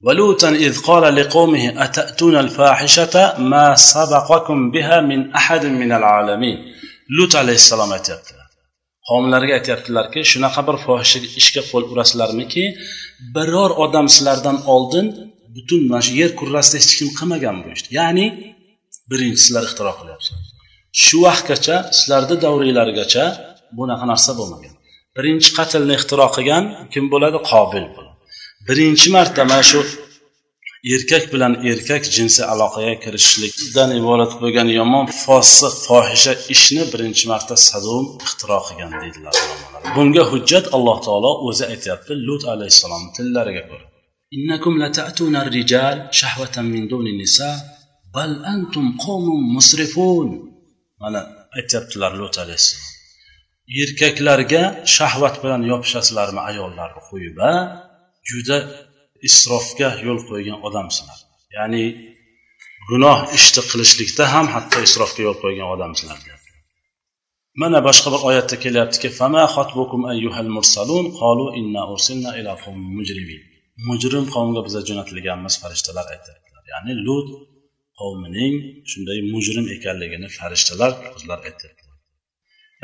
ولوطا 0.06 0.48
إذ 0.48 0.74
قال 0.88 1.04
لقومه 1.16 1.84
أتأتون 1.84 2.36
الفاحشة 2.36 3.14
ما 3.38 3.74
سبقكم 3.74 4.70
بها 4.70 5.00
من 5.00 5.20
أحد 5.32 5.64
من 5.66 5.92
العالمين 5.92 6.58
lut 7.08 7.34
alayhissalom 7.34 7.90
aytyaptilar 7.96 8.46
qavmlariga 9.08 9.54
aytyaptilarki 9.58 10.20
shunaqa 10.32 10.60
bir 10.68 10.76
fohisha 10.84 11.18
ishga 11.40 11.62
qo'l 11.70 11.84
urasizlarmiki 11.92 12.64
biror 13.36 13.70
odam 13.84 14.06
sizlardan 14.14 14.58
oldin 14.74 15.06
butun 15.56 15.80
mana 15.90 16.02
shu 16.06 16.12
yer 16.22 16.30
kurrasida 16.40 16.76
hech 16.82 16.94
kim 16.98 17.08
qilmagan 17.18 17.56
bu 17.62 17.68
ishni 17.76 17.90
ya'ni 18.00 18.26
birinchi 19.10 19.40
sizlar 19.44 19.62
ixtiro 19.68 19.92
qilyapsizlar 20.00 20.42
shu 21.04 21.16
vaqtgacha 21.26 21.76
sizlarni 21.98 22.36
davringlargacha 22.44 23.24
bunaqa 23.78 24.04
narsa 24.12 24.30
bo'lmagan 24.40 24.74
birinchi 25.16 25.50
qatlni 25.58 25.94
ixtiro 25.98 26.26
qilgan 26.36 26.64
kim 26.92 27.04
bo'ladi 27.12 27.38
qobil 27.50 27.84
bo'ladi 27.96 28.07
birinchi 28.66 29.08
marta 29.16 29.42
mana 29.50 29.64
shu 29.70 29.80
erkak 30.94 31.24
bilan 31.32 31.52
erkak 31.70 32.02
jinsiy 32.14 32.44
aloqaga 32.52 32.94
kirishlikdan 33.04 33.90
iborat 34.00 34.32
bo'lgan 34.42 34.68
yomon 34.78 35.06
fosiq 35.22 35.74
fohisha 35.86 36.32
ishni 36.54 36.82
birinchi 36.92 37.24
marta 37.32 37.54
sadum 37.68 38.04
ixtiro 38.24 38.58
qilgan 38.66 38.92
deydilar 39.02 39.34
bunga 39.94 40.22
hujjat 40.32 40.64
alloh 40.76 40.98
taolo 41.06 41.30
o'zi 41.48 41.64
aytyapti 41.72 42.12
lut 42.26 42.42
alayhissalom 42.52 43.02
tillariga 43.16 43.64
ko'ra 43.70 43.86
إنكم 44.36 44.72
لتأتون 44.82 45.36
الرجال 45.36 45.96
شهوة 46.20 46.56
من 46.72 46.82
دون 46.92 47.06
النساء 47.06 47.56
بل 48.14 48.30
أنتم 48.54 48.86
قوم 49.06 49.26
مسرفون 49.56 50.28
mana 51.02 51.20
aytyaptilar 51.58 52.12
lut 52.20 52.34
alayhissalom 52.42 52.90
erkaklarga 53.82 54.62
shahvat 54.96 55.34
bilan 55.42 55.62
yopishasizlarmi 55.70 56.40
ayollarni 56.50 57.00
qo'yib 57.10 57.36
a 57.50 57.52
juda 58.29 58.57
isrofga 59.27 59.89
yo'l 60.05 60.19
qo'ygan 60.29 60.57
odamsizlar. 60.67 61.19
Ya'ni 61.57 61.83
gunoh 62.89 63.19
ishni 63.37 63.61
qilishlikda 63.71 64.23
ham 64.33 64.45
hatto 64.55 64.77
isrofga 64.87 65.21
yo'l 65.27 65.37
qo'ygan 65.43 65.67
odamsizlar 65.75 66.19
mana 67.61 67.79
boshqa 67.87 68.09
bir 68.13 68.21
oyatda 68.29 68.55
kelyaptiki 68.63 69.09
fama 69.19 69.43
ayyuhal 70.13 70.49
mursalun? 70.57 71.05
Qalu 71.21 71.45
inna 71.59 71.81
ursilna 71.93 72.29
mujrim 73.89 74.25
qavmga 74.35 74.61
biza 74.67 74.81
jo'natilganmiz 74.89 75.53
farishtalar 75.61 76.05
aytyaptilar. 76.13 76.63
Ya'ni 76.73 76.93
lut 77.07 77.27
qavmining 77.99 78.55
shunday 78.91 79.19
mujrim 79.33 79.65
ekanligini 79.75 80.27
farishtalar 80.37 80.91
o'zlari 81.15 81.41
aytyaptilar. 81.49 81.88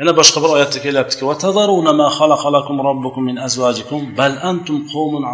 Yana 0.00 0.12
boshqa 0.20 0.38
bir 0.44 0.50
oyatda 0.56 0.78
kelyaptiki 0.86 1.22
bal 4.20 4.34
antum 4.50 4.76
qawmun 4.92 5.24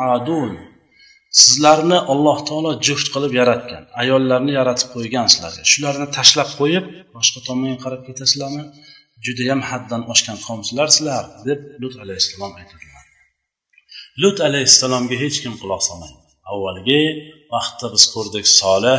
sizlarni 1.41 1.99
alloh 2.13 2.39
taolo 2.49 2.71
juft 2.87 3.07
qilib 3.15 3.33
yaratgan 3.41 3.85
ayollarni 4.03 4.53
yaratib 4.61 4.89
qo'ygan 4.95 5.27
sizlarga. 5.33 5.63
Shularni 5.73 6.07
tashlab 6.17 6.51
qo'yib 6.61 6.85
boshqa 7.17 7.39
tomonga 7.49 7.79
qarab 7.85 8.03
ketasizlarmi? 8.09 8.65
Judayam 9.27 9.61
haddan 9.71 10.03
oshgan 10.13 10.39
qavmsizlar 10.47 10.89
sizlar 10.97 11.25
deb 11.49 11.61
lut 11.83 11.95
alayhissalom 12.05 12.53
aytadilar. 12.61 13.05
Lut 14.23 14.39
alayhissalomga 14.49 15.17
hech 15.23 15.37
kim 15.45 15.55
quloq 15.63 15.83
solmaydi. 15.89 16.19
Avvalgi 16.53 17.03
vaqtda 17.55 17.87
biz 17.95 18.05
ko'rdik 18.15 18.47
solih 18.61 18.99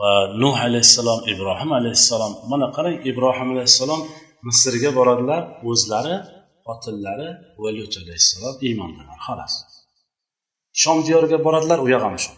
va 0.00 0.12
nuh 0.42 0.56
alayhissalom 0.68 1.20
ibrohim 1.32 1.70
alayhissalom. 1.78 2.32
Mana 2.50 2.66
qarang 2.76 2.96
ibrohim 3.10 3.48
alayhissalom 3.54 4.00
misrga 4.46 4.90
boradilar 4.98 5.42
o'zlari 5.70 6.16
xotinlari 6.66 7.28
va 7.62 7.70
lut 7.76 7.92
alayhissalom 8.02 8.54
iymondalar 8.66 9.18
xolos. 9.26 9.54
Shom 10.82 10.98
diyoriga 11.06 11.38
boradilar 11.46 11.78
u 11.84 11.86
yoq 11.94 12.02
ham 12.08 12.16
shu. 12.24 12.32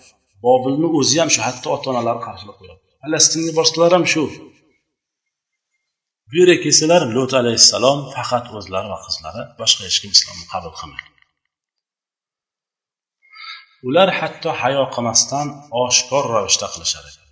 Bobilni 0.47 0.89
o'zi 0.99 1.17
ham 1.23 1.31
shu 1.35 1.41
hatto 1.47 1.67
ota 1.77 1.87
onalari 1.93 2.21
qarshilik 2.27 2.57
qo'yadi 2.61 2.81
falastinga 3.03 3.53
borsalar 3.59 3.93
ham 3.97 4.05
shu. 4.13 4.25
Bu 6.29 6.35
yerga 6.41 6.57
kelsalar 6.65 7.03
lut 7.15 7.33
alayhissalom 7.41 7.99
faqat 8.15 8.45
o'zlari 8.59 8.89
va 8.95 8.99
qizlari 9.07 9.43
boshqa 9.61 9.81
hech 9.87 9.99
kim 10.03 10.11
islomni 10.17 10.47
qabul 10.53 10.73
qilmagan 10.81 11.13
ular 13.89 14.09
hatto 14.19 14.51
hayo 14.63 14.85
qilmasdan 14.95 15.47
oshkor 15.85 16.25
ravishda 16.35 16.67
qilishar 16.75 17.05
ekan 17.11 17.27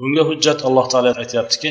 bunga 0.00 0.22
hujjat 0.28 0.58
alloh 0.68 0.86
taolo 0.92 1.10
aytyaptiki 1.22 1.70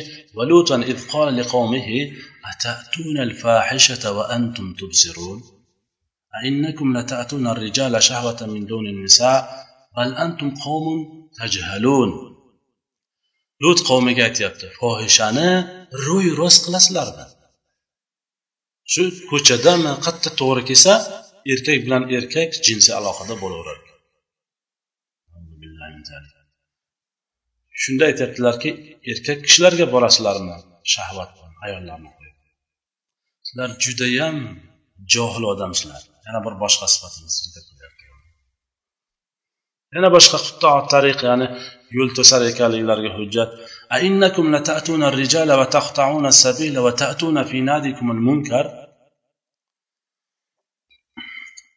valutan 2.39 2.77
id 2.83 3.01
qala 3.01 3.21
liqawmihi 3.21 3.21
atatuna 3.21 3.21
al-fahishata 3.29 4.09
wa 4.17 4.25
antum 4.37 4.67
tubsirun 4.81 5.41
أئنكم 6.43 6.99
لتأتون 6.99 7.47
الرجال 7.47 8.03
شهوة 8.03 8.41
من 8.47 8.67
دون 8.67 8.87
النساء 8.87 9.41
بل 9.97 10.15
أنتم 10.15 10.51
قوم 10.55 10.87
تجهلون 11.39 12.35
lut 13.65 13.79
qavmiga 13.89 14.23
aytyapti 14.29 14.67
fohishani 14.79 15.51
ro'y 16.07 16.29
rost 16.41 16.61
qilasizlarmi 16.67 17.27
shu 18.93 19.03
ko'chadami 19.31 19.93
qayerda 20.05 20.31
to'g'ri 20.41 20.63
kelsa 20.69 20.93
erkak 21.53 21.79
bilan 21.85 22.03
erkak 22.19 22.51
jinsiy 22.67 22.95
aloqada 23.01 23.35
bo'laveradi 23.43 23.91
shunda 27.83 28.05
aytyaptilarki 28.11 28.71
erkak 29.13 29.39
kishilarga 29.47 29.87
borasizlarmi 29.95 30.57
shahvat 30.95 31.31
bilan 31.37 31.53
ayollarni 31.67 32.11
qo'yib 32.17 32.18
sizlar 33.49 33.71
judayam 33.85 34.37
johil 35.15 35.45
odamsizlar 35.53 36.03
yana 36.27 36.41
bir 36.47 36.55
boshqa 36.63 36.87
sifatini 36.95 37.31
yana 39.95 40.09
boshqa 40.17 40.39
qutto 40.47 40.71
tariq 40.93 41.19
ya'ni 41.29 41.47
yo'l 41.97 42.11
to'sar 42.19 42.41
ekanliklariga 42.51 43.13
hujjat 43.21 43.51
أئنكم 43.97 44.57
لتأتون 44.57 45.03
الرجال 45.11 45.51
وتقطعون 45.61 46.27
السبيل 46.27 46.79
وتأتون 46.79 47.37
في 47.45 47.61
ناديكم 47.61 48.07
المنكر 48.11 48.67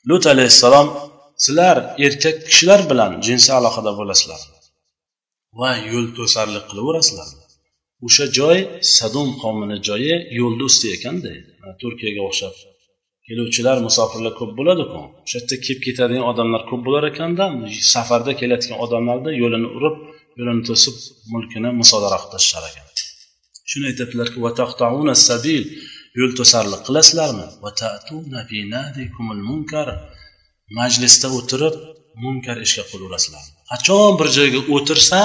lut 0.09 0.25
alayhissalom 0.33 0.87
sizlar 1.43 1.77
erkak 2.05 2.37
kishilar 2.47 2.81
bilan 2.91 3.11
jinsiy 3.25 3.53
aloqada 3.59 3.91
bo'lasizlar 3.99 4.41
va 5.59 5.71
yo'l 5.91 6.07
to'sarlik 6.17 6.63
qilaverasizlar 6.69 7.27
o'sha 8.06 8.24
joy 8.38 8.58
sadum 8.96 9.28
qavmini 9.42 9.76
joyi 9.88 10.14
yo'lni 10.40 10.64
usti 10.70 10.86
ekanda 10.96 11.30
turkiyaga 11.82 12.22
o'xshab 12.28 12.54
keluvchilar 13.26 13.76
musofirlar 13.86 14.32
ko'p 14.40 14.52
bo'ladiku. 14.58 15.00
O'sha 15.24 15.38
yerda 15.38 15.56
kelib 15.64 15.80
ketadigan 15.86 16.24
odamlar 16.32 16.62
ko'p 16.70 16.82
bo'lar 16.86 17.04
ekanda 17.12 17.44
safarda 17.94 18.32
kelayotgan 18.40 18.76
odamlarni 18.84 19.30
yo'lini 19.42 19.68
urib 19.76 19.96
yo'lini 20.38 20.62
to'sib 20.68 20.96
mulkini 21.32 21.70
musodara 21.80 22.16
qilib 22.22 22.32
tashlar 22.34 22.62
ekan. 22.70 22.86
Shuni 23.70 23.84
aytyaptilarki 23.90 24.38
yo'l 26.20 26.32
to'sarlik 26.38 26.80
qilasizlarmi? 26.88 27.46
Majlisda 30.78 31.28
o'tirib 31.38 31.74
munkar 32.24 32.56
ishga 32.66 32.84
qo'laverasizlar 32.90 33.44
qachon 33.70 34.10
bir 34.18 34.28
joyga 34.36 34.60
o'tirsa 34.76 35.18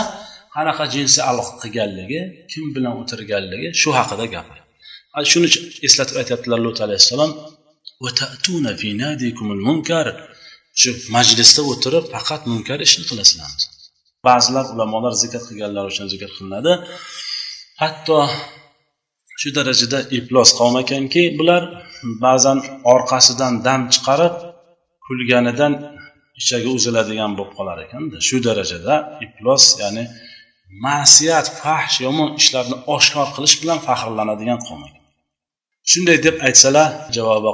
qanaqa 0.58 0.84
jinsiy 0.96 1.24
aloqa 1.32 1.54
qilganligi 1.64 2.22
kim 2.52 2.66
bilan 2.76 2.94
o'tirganligi 3.02 3.70
shu 3.82 3.90
haqida 4.00 4.26
gapir 4.36 4.58
shuning 5.32 5.50
uchun 5.52 5.64
eslatib 5.88 6.16
aytyaptilar 6.22 6.60
lut 6.66 6.78
alayhissalom 6.86 7.32
shu 10.82 10.90
majlisda 11.16 11.62
o'tirib 11.72 12.06
faqat 12.14 12.42
munkar 12.52 12.80
ishni 12.88 13.04
qilasizlar 13.10 13.52
ba'zilar 14.28 14.66
ulamolar 14.74 15.14
zikr 15.24 15.42
qilganlar 15.48 15.84
uchun 15.92 16.08
zikr 16.14 16.30
qilinadi. 16.36 16.74
Hatto 17.82 18.18
shu 19.42 19.50
darajada 19.58 20.00
iflos 20.18 20.50
qavm 20.60 20.76
ekanki 20.84 21.24
bular 21.40 21.64
ba'zan 22.26 22.58
orqasidan 22.94 23.54
dam 23.68 23.82
chiqarib 23.94 24.36
kulganidan 25.06 25.74
ichagi 26.42 26.70
uziladigan 26.78 27.32
bo'lib 27.38 27.54
qolar 27.58 27.78
ekanda. 27.86 28.16
Shu 28.28 28.38
darajada 28.48 28.96
iflos 29.26 29.64
ya'ni 29.82 30.04
ma'siyat 30.86 31.48
fahsh 31.62 31.96
yomon 32.06 32.30
ishlarni 32.42 32.78
oshkor 32.96 33.28
qilish 33.36 33.56
bilan 33.62 33.80
faxrlanadigan 33.88 34.60
qavm 34.68 34.82
shunday 35.92 36.18
deb 36.26 36.36
aytsalar 36.48 36.90
javobi 37.18 37.52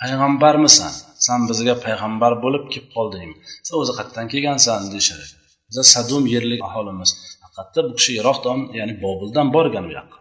payg'ambarmisan? 0.00 0.92
San 1.26 1.40
bizga 1.48 1.74
payg'ambar 1.84 2.32
bo'lib 2.44 2.64
kelib 2.72 2.88
qolding. 2.96 3.30
San 3.66 3.76
o'zi 3.82 3.92
qayerdan 3.98 4.26
kelgansan 4.32 4.80
deyishadi. 4.92 5.26
Biza 5.68 5.82
sadum 5.94 6.24
yerlik 6.34 6.60
aholimiz. 6.68 7.10
Haqiqatda 7.44 7.80
bu 7.88 7.92
kishi 7.98 8.12
iroqdan 8.20 8.58
ya'ni 8.78 8.94
bobildan 9.04 9.46
borgan 9.56 9.84
u 9.90 9.92
yoqqa. 9.98 10.19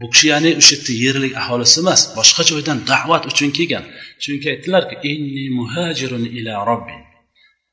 Bu 0.00 0.06
kishi 0.12 0.26
ya'ni 0.32 0.50
o'sha 0.60 0.74
yerda 0.76 0.92
yerlik 1.04 1.32
aholisi 1.42 1.76
emas. 1.82 2.00
Boshqa 2.18 2.42
joydan 2.50 2.78
da'vat 2.92 3.24
uchun 3.30 3.50
kelgan. 3.56 3.84
Chunki 4.22 4.46
aytdilarki 4.52 4.96
inni 5.10 5.44
muhajirun 5.58 6.24
ila 6.38 6.54
robbi 6.70 6.96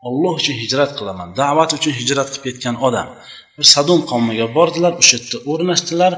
olloh 0.07 0.33
uchun 0.41 0.55
hijrat 0.63 0.91
qilaman. 0.99 1.29
Da'vat 1.41 1.71
uchun 1.77 1.93
hijrat 1.99 2.27
qilib 2.33 2.43
ketgan 2.47 2.75
odam. 2.87 3.07
Bir 3.57 3.67
sadum 3.75 4.01
qavmiga 4.11 4.47
bordilar 4.57 4.93
o'sha 5.01 5.15
yerda 5.17 5.37
o'rnashdilar 5.51 6.13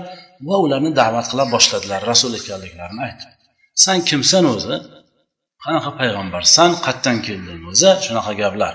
va 0.48 0.56
ularni 0.66 0.92
da'vat 1.02 1.26
qila 1.32 1.44
boshladilar. 1.56 2.00
Rasul 2.12 2.32
ekanliklarini 2.40 3.02
aytib 3.08 3.30
san 3.84 4.00
kimsan 4.10 4.46
o'zi? 4.56 4.76
Qanaqa 5.64 5.92
payg'ambarsan 6.00 6.72
qayerdan 6.86 7.18
kelding 7.28 7.62
o'zi? 7.72 7.92
Shunaqa 8.06 8.34
gaplar. 8.42 8.74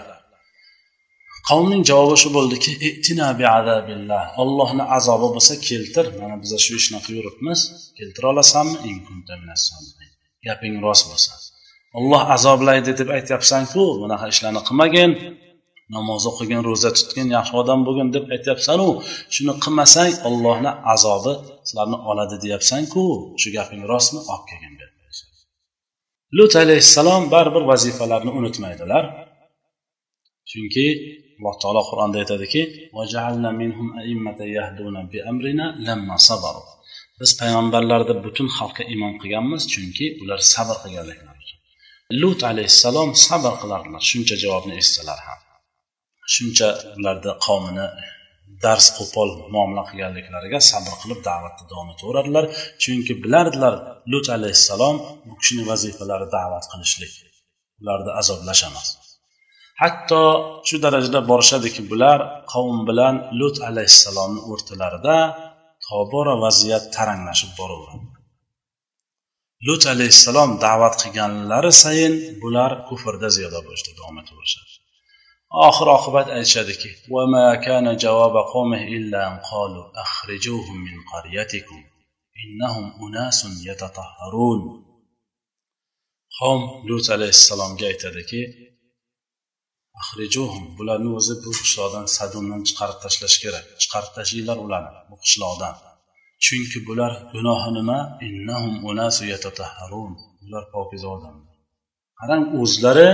Qavmning 1.49 1.83
javobi 1.91 2.17
shu 2.23 2.29
bo'ldiki 2.37 2.73
ollohni 4.43 4.85
azobi 4.97 5.29
bo'lsa 5.37 5.55
keltir. 5.69 6.07
Mana 6.21 6.37
biza 6.43 6.59
shu 6.65 6.73
ishni 6.81 6.99
qilib 7.05 7.19
yuribmiz. 7.21 7.61
Keltira 7.99 8.27
olasanmi? 8.33 8.77
Gaping 10.47 10.75
rost 10.87 11.05
bo'lsa. 11.11 11.33
Olloh 11.99 12.23
azoblaydi 12.37 12.93
deb 13.01 13.09
aytyapsanku 13.19 13.83
bunaqa 14.03 14.27
ishlarni 14.33 14.63
qilmagin. 14.69 15.11
Namoz 15.97 16.23
o'qigin 16.31 16.61
ro'za 16.69 16.91
tutgin 16.99 17.29
yaxshi 17.37 17.55
odam 17.61 17.81
bo'lgin 17.87 18.09
deb 18.17 18.25
aytyapsanu. 18.35 18.89
Shuni 19.35 19.55
qilmasang 19.65 20.13
ollohni 20.29 20.73
azobi 20.95 21.33
sizlarni 21.69 21.99
oladi 22.11 22.37
deyapsanku 22.45 23.03
shu 23.41 23.49
gaping 23.57 23.83
rostmi? 23.93 24.21
Olib 24.33 24.47
kelgin 24.51 24.75
lut 26.39 26.57
alayhissalom 26.57 27.23
baribir 27.35 27.63
vazifalarni 27.71 28.31
unutmaydilar. 28.41 29.05
Chunki 30.51 30.87
alloh 31.39 31.55
taolo 31.63 31.83
qur'onda 31.91 32.17
aytadiki 32.23 32.63
biz 37.21 37.31
payg'ambarlarni 37.41 38.15
butun 38.27 38.49
xalqqa 38.57 38.83
iymon 38.93 39.13
qilganmiz 39.21 39.63
chunki 39.73 40.07
ular 40.23 40.41
sabr 40.55 40.77
qilganliklari 40.83 41.39
uchun. 41.45 41.59
Lut 42.21 42.41
alayhissalom 42.51 43.11
sabr 43.27 43.53
qilardilar 43.63 44.03
shuncha 44.11 44.35
javobni 44.45 44.75
eshitsalar 44.81 45.21
ham. 45.27 45.41
Shuncha 46.35 46.69
ularni 46.99 47.33
qavmini 47.47 47.87
dars 48.65 48.87
qo'pol 48.99 49.31
muomala 49.55 49.83
qilganliklariga 49.91 50.59
sabr 50.71 50.93
qilib 51.03 51.21
da'vatni 51.29 51.65
davom 51.71 51.89
etaveradilar 51.95 52.45
chunki 52.83 53.13
bilardilar 53.25 53.75
lut 54.13 54.27
alayhissalom 54.37 54.97
bu 55.27 55.35
kishini 55.41 55.65
vazifalari 55.71 56.27
da'vat 56.37 56.65
qilishlik 56.73 57.13
ularni 57.83 58.11
azoblash 58.21 58.63
emas 58.69 58.89
hatto 59.83 60.23
shu 60.69 60.77
darajada 60.85 61.21
borishadiki 61.31 61.83
bular 61.91 62.19
qavm 62.53 62.79
bilan 62.89 63.15
lut 63.39 63.57
alayhissalomni 63.69 64.41
o'rtalarida 64.53 65.17
tobora 65.87 66.35
vaziyat 66.45 66.85
taranglashib 66.97 67.53
boraveradi 67.61 68.07
lut 69.67 69.83
alayhissalom 69.95 70.51
da'vat 70.65 70.95
qilganlari 71.03 71.73
sayin 71.83 72.15
bular 72.43 72.71
kufrda 72.89 73.29
ziyoda 73.37 73.59
bo'lishda 73.67 73.93
davom 73.99 74.17
etaverishadi 74.23 74.73
oxir 75.69 75.89
oqibat 75.99 76.29
aytishadiki 76.37 76.91
qavm 86.39 86.61
lut 86.89 87.07
alayhissalomga 87.17 87.85
aytadiki 87.93 88.41
bularni 90.79 91.11
o'zi 91.19 91.35
bu 91.45 91.51
qishloqdan 91.61 92.07
sadumdan 92.17 92.61
chiqarib 92.69 92.99
tashlash 93.05 93.37
kerak. 93.45 93.65
Chiqarib 93.83 94.13
tashlanglar 94.17 94.59
ularni 94.67 95.01
bu 95.11 95.17
qishloqdan. 95.25 95.75
Chunki 96.45 96.79
bular 96.89 97.13
gunohi 97.33 97.71
nima? 97.79 97.99
Innahum 98.29 98.75
ular 100.47 100.65
pokiza 100.75 101.09
odamlar. 101.17 101.55
Qarang 102.21 102.45
o'zlari 102.63 103.09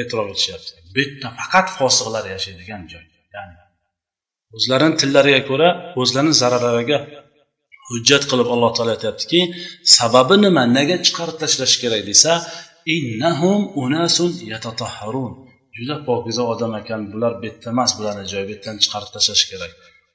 e'tirof 0.00 0.26
etishyapti. 0.32 0.72
Bu 0.94 0.98
yerda 1.02 1.28
faqat 1.38 1.66
fosiqlar 1.78 2.24
yashaydigan 2.34 2.82
joy. 2.92 3.04
Ya'ni 3.34 3.54
o'zlarini 4.56 4.96
tillariga 5.00 5.40
ko'ra 5.50 5.68
o'zlarini 6.00 6.34
zararlariga 6.42 6.98
hujjat 7.88 8.22
qilib 8.30 8.48
alloh 8.54 8.70
taolo 8.76 8.92
aytyaptiki 8.96 9.40
sababi 9.98 10.36
nima? 10.44 10.62
Nega 10.76 10.96
chiqarib 11.06 11.36
tashlash 11.42 11.76
kerak? 11.82 12.02
desa 12.10 12.32
innahum 12.96 13.60
unasun 13.84 14.30
yatatahharun. 14.52 15.32
juda 15.77 15.95
pokiza 16.07 16.43
odam 16.53 16.71
ekan 16.81 17.01
bular 17.13 17.31
bu 17.39 17.43
yerda 17.49 17.67
emas 17.73 17.91
bularni 17.97 18.25
joyi 18.31 18.45
bu 18.47 18.51
yerdan 18.55 18.75
chiqarib 18.83 19.09
tashlash 19.15 19.43
kerak 19.51 19.71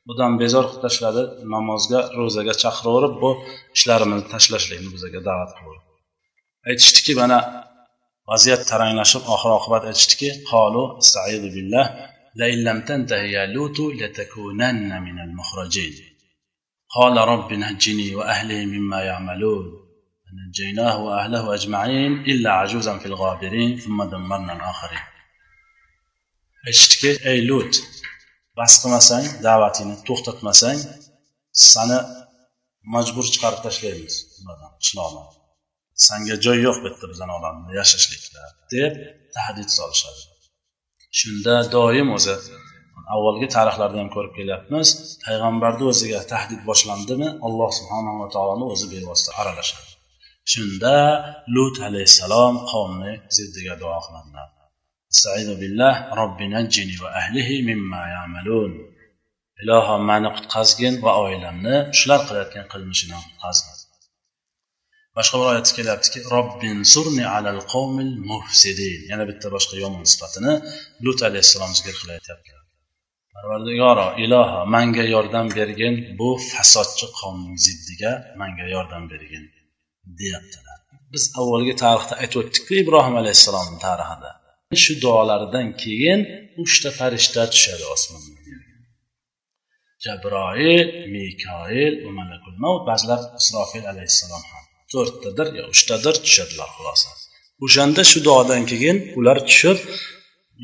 budan 0.08 0.32
bezor 0.42 0.64
qilib 0.68 0.82
tashladi 0.87 1.22
namozga 1.54 2.00
ro'zaga 2.18 2.54
chaqiraverib 2.62 3.14
bu 3.22 3.30
ishlarimizni 3.76 4.26
tashlashlikni 4.34 4.88
bizga 4.94 5.20
da'vat 5.28 5.50
qilib 5.58 5.82
aytishdiki 6.70 7.12
mana 7.22 7.38
vaziyat 8.30 8.62
taranglashib 8.70 9.22
oxir 9.34 9.50
oqibat 9.58 9.82
aytishdiki 9.90 10.28
qolu 10.50 10.82
astaidu 11.02 11.48
billah 11.56 11.87
لئن 12.40 12.58
لم 12.68 12.78
تنته 12.88 13.22
يا 13.37 13.46
لوط 13.54 13.78
لتكونن 14.00 15.02
من 15.06 15.16
المخرجين 15.26 15.94
قال 16.96 17.16
رب 17.32 17.52
نجني 17.52 18.14
وأهلي 18.14 18.66
مما 18.74 19.00
يعملون 19.10 19.66
فنجيناه 20.24 20.96
وأهله 21.04 21.54
أجمعين 21.54 22.12
إلا 22.30 22.50
عجوزا 22.60 22.98
في 22.98 23.06
الغابرين 23.06 23.70
ثم 23.84 23.98
دمرنا 24.02 24.52
الآخرين 24.58 25.04
aytishdiki 26.67 27.11
ey 27.31 27.39
lut 27.49 27.73
bas 28.57 28.73
qilmasang 28.81 29.25
da'vatingni 29.45 29.95
to'xtatmasang 30.07 30.79
sani 31.73 31.99
majbur 32.93 33.25
chiqarib 33.33 33.61
tashlaymiz 33.67 34.15
qishloqdan. 34.81 35.27
Sanga 36.07 36.35
joy 36.45 36.57
yo'q 36.67 36.77
bu 36.81 36.87
yerda 36.89 37.07
bizani 37.13 37.33
olamizda 37.39 37.71
yashashlikda 37.81 38.41
deb 38.73 38.93
tahdid 39.35 39.69
solishadi. 39.77 40.21
Shunda 41.19 41.55
doim 41.75 42.09
o'zi 42.17 42.35
avvalgi 43.13 43.47
tarixlarda 43.55 43.97
ham 44.01 44.09
ko'rib 44.15 44.33
kelyapmiz 44.39 44.87
payg'ambarni 45.25 45.85
o'ziga 45.91 46.19
tahdid 46.33 46.61
boshlandimi 46.69 47.29
alloh 47.47 47.69
subhanava 47.79 48.25
taoloni 48.35 48.65
o'zi 48.73 48.85
bevosita 48.93 49.31
aralashadi. 49.41 49.91
Shunda 50.51 50.95
lut 51.55 51.75
alayhissalom 51.87 52.55
qavmni 52.71 53.11
ziddiga 53.37 53.73
duo 53.81 53.97
qiladilar. 54.05 54.47
Billah 55.61 55.95
va 57.03 57.09
ahlihi 57.19 57.55
mimma 57.69 58.01
ya'malun. 58.15 58.71
Iloho 59.61 59.95
mani 60.09 60.29
qutqazgin 60.35 60.93
va 61.05 61.11
oilamni 61.25 61.75
shular 61.99 62.19
qilayotgan 62.27 62.65
qilmishidan 62.73 63.21
qutqazgin 63.27 63.75
boshqa 65.17 65.35
bir 65.39 65.47
oyatda 65.51 65.71
kelyaptiki 65.77 66.19
robbin 66.35 66.77
surni 66.93 67.25
alal 67.37 67.61
qavmil 67.73 68.11
mufsidin. 68.29 68.99
Yana 69.11 69.23
bitta 69.29 69.47
boshqa 69.55 69.75
yomon 69.83 70.05
sifatini 70.13 70.53
lut 71.05 71.19
alayhissalom 71.27 71.71
zikr 71.77 71.95
qilayotgan 72.01 72.39
parvardigoro 73.35 74.07
iloho 74.25 74.59
manga 74.75 75.05
yordam 75.15 75.47
bergin 75.57 75.95
bu 76.19 76.29
fasodchi 76.51 77.07
qavmning 77.19 77.57
ziddiga 77.65 78.11
manga 78.41 78.65
yordam 78.75 79.03
bergin 79.11 79.43
deyaptilar. 80.19 80.77
Biz 81.13 81.23
avvalgi 81.39 81.73
tarixda 81.83 82.13
aytib 82.21 82.37
o'tdikku 82.41 82.73
ibrohim 82.83 83.15
alayhissalomni 83.21 83.77
tarixida 83.87 84.31
shu 84.84 84.93
duolaridan 85.03 85.67
keyin 85.84 86.19
uchta 86.63 86.89
farishta 86.99 87.41
tushadi 87.53 87.86
osmondan 87.95 88.39
jabroil 90.05 90.88
mikoil 91.13 91.93
va 92.03 92.12
malakul 92.19 92.55
mavt 92.63 92.82
ba'zilar 92.89 93.19
isrofil 93.41 93.86
alayhissalom 93.91 94.43
ham. 94.51 94.63
To'rttadir 94.91 95.47
yo 95.60 95.63
uchtadir 95.73 96.15
tushadilar 96.25 96.69
xulosa. 96.75 97.10
O'shanda 97.65 98.01
shu 98.12 98.19
duodan 98.27 98.63
keyin 98.71 98.97
ular 99.19 99.38
tushib 99.49 99.77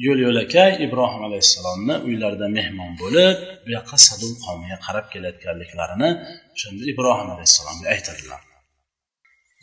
yo'l 0.06 0.20
yo'lakay 0.28 0.72
ibrohim 0.86 1.22
alayhissalomni 1.28 1.96
uylarida 2.08 2.48
mehmon 2.58 2.92
bo'lib 3.02 3.36
bu 3.64 3.70
yoqqa 3.78 3.98
sadul 4.08 4.34
qavmiga 4.46 4.78
qarab 4.86 5.06
kelayotganliklarini 5.14 6.10
o'shanda 6.56 6.84
ibrohim 6.94 7.28
alayhissalomga 7.36 7.88
aytadilar. 7.96 8.42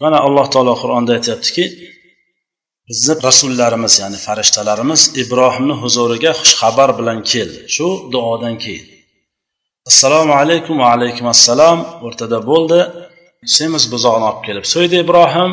Mana 0.03 0.19
alloh 0.27 0.47
taolo 0.55 0.75
qur'onda 0.83 1.11
aytyaptiki 1.19 1.65
bizni 2.93 3.15
rasullarimiz 3.29 3.95
ya'ni 4.03 4.19
farishtalarimiz 4.27 5.03
ibrohimni 5.23 5.75
huzuriga 5.83 6.33
xushxabar 6.41 6.91
bilan 6.99 7.19
keldi. 7.33 7.61
Shu 7.75 7.87
duodan 8.13 8.55
keyin. 8.65 8.87
Assalomu 9.91 10.33
alaykum 10.43 10.77
va 10.83 10.89
alaykum 10.97 11.27
assalom 11.35 11.79
o'rtada 12.07 12.39
bo'ldi. 12.51 12.81
Semiz 13.57 13.85
buzoqni 13.93 14.25
olib 14.31 14.41
kelib 14.47 14.67
so'ydi 14.75 14.97
ibrohim. 15.05 15.51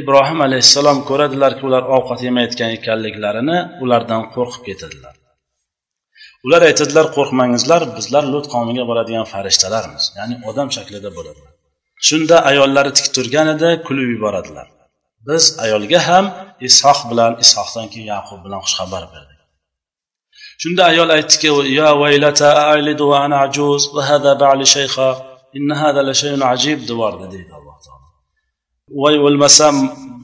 Ibrohim 0.00 0.38
alayhissalom 0.46 0.98
ko'radilarki 1.08 1.62
ular 1.68 1.84
ovqat 1.96 2.20
yemayotgan 2.26 2.70
ekanliklarini 2.78 3.58
ulardan 3.82 4.22
qo'rqib 4.34 4.62
ketadilar. 4.68 5.14
Ular 6.46 6.62
aytadilar 6.70 7.06
qo'rqmangizlar 7.16 7.82
bizlar 7.96 8.24
lut 8.32 8.46
qavmiga 8.54 8.84
boradigan 8.90 9.26
farishtalarmiz. 9.32 10.04
Ya'ni 10.18 10.34
odam 10.50 10.68
shaklida 10.76 11.10
bo'ladilar. 11.16 11.52
Shunda 12.08 12.36
ayollari 12.50 12.90
tik 12.98 13.06
turgan 13.16 13.48
edi 13.54 13.68
kulib 13.86 14.08
yuboradilar. 14.14 14.68
Biz 15.26 15.44
ayolga 15.64 16.00
ham 16.08 16.24
ishoq 16.68 16.98
bilan 17.10 17.32
ishoqdan 17.44 17.86
keyin 17.92 18.08
yaqub 18.14 18.38
bilan 18.44 18.60
xushxabar 18.66 19.02
berdik. 19.12 19.38
Shunda 20.62 20.82
ayol 20.92 21.10
aytdiki 21.16 21.48
ya 21.80 21.88
vaylata 22.02 22.48
alidu 22.72 23.04
va 23.10 23.18
ana 23.24 23.36
ajuz 23.46 23.82
va 23.94 24.02
hada 24.10 24.32
ba'li 24.42 24.64
shaykha 24.76 25.08
inna 25.58 25.74
hada 25.82 26.00
la 26.08 26.14
shay'un 26.22 26.42
ajib 26.54 26.78
devordi 26.90 27.26
deydi 27.34 27.52
alloh 27.58 27.76
taolo. 27.84 28.06
Voy 29.00 29.16
o'lmasam 29.26 29.76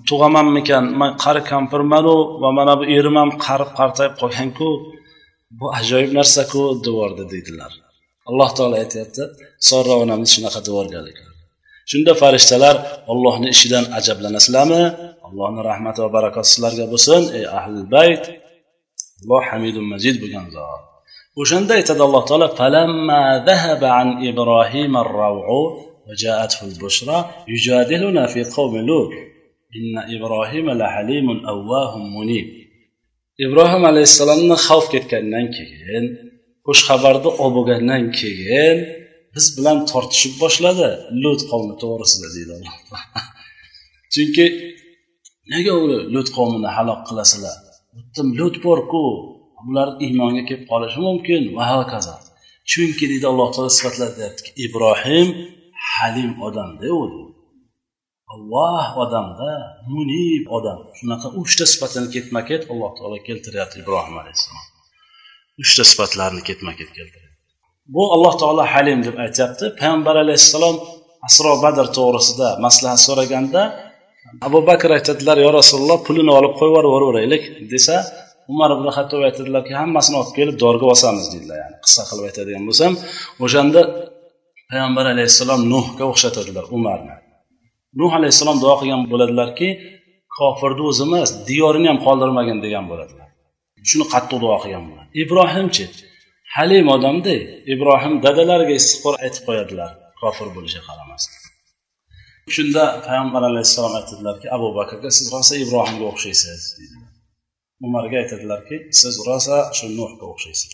tug'amanmikan? 0.08 0.84
Man 1.00 1.10
qari 1.24 1.42
kampirmanu 1.52 2.14
va 2.42 2.48
mana 2.58 2.72
bu 2.80 2.84
erim 2.96 3.16
ham 3.20 3.30
qarib 3.46 3.70
qartayib 3.78 4.14
qolganku 4.20 4.68
bu 5.58 5.66
ajoyib 5.80 6.10
narsaku 6.18 6.62
devordi 6.86 7.24
deydilar. 7.32 7.72
Alloh 8.28 8.50
taolo 8.56 8.76
aytyapti 8.82 9.22
sorra 9.68 9.94
onamiz 10.04 10.28
shunaqa 10.34 10.60
devorganligini 10.68 11.35
shunda 11.91 12.11
farishtalar 12.21 12.75
ollohni 13.11 13.47
ishidan 13.55 13.85
ajablanasizlarmi 13.99 14.83
allohni 15.27 15.61
rahmati 15.69 15.99
va 16.03 16.09
barakoti 16.17 16.49
sizlarga 16.53 16.85
bo'lsin 16.93 17.21
ey 17.37 17.45
ahli 17.59 17.79
bayt 17.95 18.23
alloh 19.21 19.43
hamidun 19.51 19.85
majid 19.93 20.15
bo'lgan 20.21 20.45
zot 20.55 20.81
o'shanda 21.41 21.71
aytadi 21.79 22.01
alloh 22.07 22.23
taolo 22.29 22.47
falamma 22.59 23.21
dhahaba 23.47 23.89
an 24.01 24.07
ibrohim 24.29 24.91
ar-raw'u 25.03 25.61
وجاءته 26.09 26.59
البشرى 26.69 27.17
يجادلنا 27.53 28.23
في 28.33 28.41
قوم 28.43 28.73
لوط 28.89 29.11
إن 29.77 29.93
إبراهيم 30.15 30.67
لحليم 30.81 31.27
أواه 31.53 31.97
منيب 31.97 32.47
ibrohim 33.45 33.83
alayhissalomni 33.91 34.55
xavf 34.67 34.85
ketgandan 34.93 35.45
keyin 35.57 36.05
xushxabarni 36.67 37.29
olib 37.43 37.53
bo'lgandan 37.57 38.03
keyin 38.19 38.77
biz 39.36 39.46
bilan 39.58 39.78
tortishib 39.92 40.34
boshladi. 40.42 40.88
Lut 41.22 41.40
qavmi 41.50 41.74
to'g'risida 41.82 42.28
deydi 42.36 42.52
alloh. 42.56 42.74
Chunki 44.14 44.46
nega 45.52 45.72
u 45.82 45.84
lut 46.14 46.28
qavmini 46.36 46.70
halok 46.76 47.00
qilasizlar? 47.08 47.56
Lut 48.40 48.56
borku. 48.66 49.04
Bular 49.66 49.88
iymonga 50.04 50.42
kelib 50.48 50.64
qolishi 50.72 50.98
mumkin 51.08 51.42
va 51.56 51.64
hokazo. 51.74 52.14
Chunki 52.70 53.04
deydi 53.12 53.26
alloh 53.32 53.48
taolo 53.54 53.70
sifatlayaptiki 53.78 54.50
ibrohim 54.66 55.28
halim 55.92 56.32
odamda 56.46 56.88
u 56.98 57.02
alloh 58.34 58.86
odamda 59.04 59.50
munib 59.92 60.44
odam. 60.58 60.80
Shunaqa 60.98 61.28
uchta 61.42 61.64
sifatini 61.72 62.08
ketma 62.14 62.40
ket 62.50 62.62
alloh 62.72 62.90
taolo 62.98 63.18
keltiryapti 63.28 63.76
ibrohim 63.82 64.16
alayhissalom. 64.22 64.64
Uchta 65.62 65.82
sifatlarni 65.90 66.42
ketma 66.48 66.72
ket 66.80 66.90
keltiryapti. 66.98 67.25
Bu 67.94 68.02
alloh 68.14 68.34
taolo 68.40 68.64
halim 68.72 68.98
deb 69.06 69.16
aytyapti. 69.24 69.64
Payg'ambar 69.78 70.16
alayhissalom 70.24 70.76
asro 71.26 71.52
badr 71.64 71.86
to'g'risida 71.98 72.48
maslahat 72.66 73.00
so'raganda 73.06 73.62
abu 74.46 74.58
bakr 74.70 74.90
aytadilar 74.98 75.36
yo 75.44 75.50
rasululloh 75.58 75.98
pulini 76.06 76.32
olib 76.38 76.52
qo'yib 76.58 76.74
yuboraveraylik 76.86 77.42
desa 77.72 77.96
umar 78.52 78.70
ibn 78.76 78.86
hattob 78.96 79.20
aytadilarki 79.28 79.72
hammasini 79.80 80.16
olib 80.20 80.32
kelib 80.38 80.56
dorga 80.64 80.86
bosamiz 80.92 81.26
deydilar. 81.32 81.56
Ya'ni 81.62 81.78
qissa 81.84 82.02
qilib 82.08 82.24
aytadigan 82.28 82.64
bo'lsam 82.68 82.92
o'shanda 83.44 83.80
payg'ambar 84.70 85.04
alayhissalom 85.14 85.60
nuhga 85.72 86.04
o'xshatadilar 86.12 86.64
umarni. 86.76 87.14
Nuh 88.00 88.12
alayhissalom 88.18 88.58
duo 88.64 88.74
qilgan 88.80 89.02
bo'ladilarki 89.12 89.68
kofirni 90.38 90.82
o'zi 90.90 91.02
emas 91.08 91.28
diyorini 91.48 91.86
ham 91.90 91.98
qoldirmagin 92.06 92.58
degan 92.64 92.84
bo'ladilar. 92.90 93.28
Shuni 93.88 94.04
qattiq 94.14 94.38
duo 94.44 94.56
qilgan 94.62 94.84
bo'ladi. 94.88 95.08
Ibrohimchi 95.22 95.84
halim 96.56 96.86
odamda 96.96 97.34
ibrohim 97.74 98.14
dadalariga 98.26 98.74
istig'for 98.80 99.14
aytib 99.24 99.42
qo'yadilar 99.48 99.90
kofir 100.20 100.48
bo'lishiga 100.56 100.84
qaramasdan. 100.88 101.42
Shunda 102.56 102.84
payg'ambar 103.06 103.42
alayhissalom 103.50 103.94
aytadilarki 104.00 104.46
abu 104.56 104.68
bakrga 104.78 105.08
siz 105.18 105.26
rosa 105.34 105.54
ibrohimga 105.64 106.04
o'xshaysiz 106.12 106.62
deydilar 106.78 107.06
umarga 107.86 108.16
aytadilarki 108.22 108.76
siz 109.00 109.14
rosa 109.28 109.56
shu 109.76 109.86
nuhga 109.98 110.24
o'xshaysiz 110.32 110.72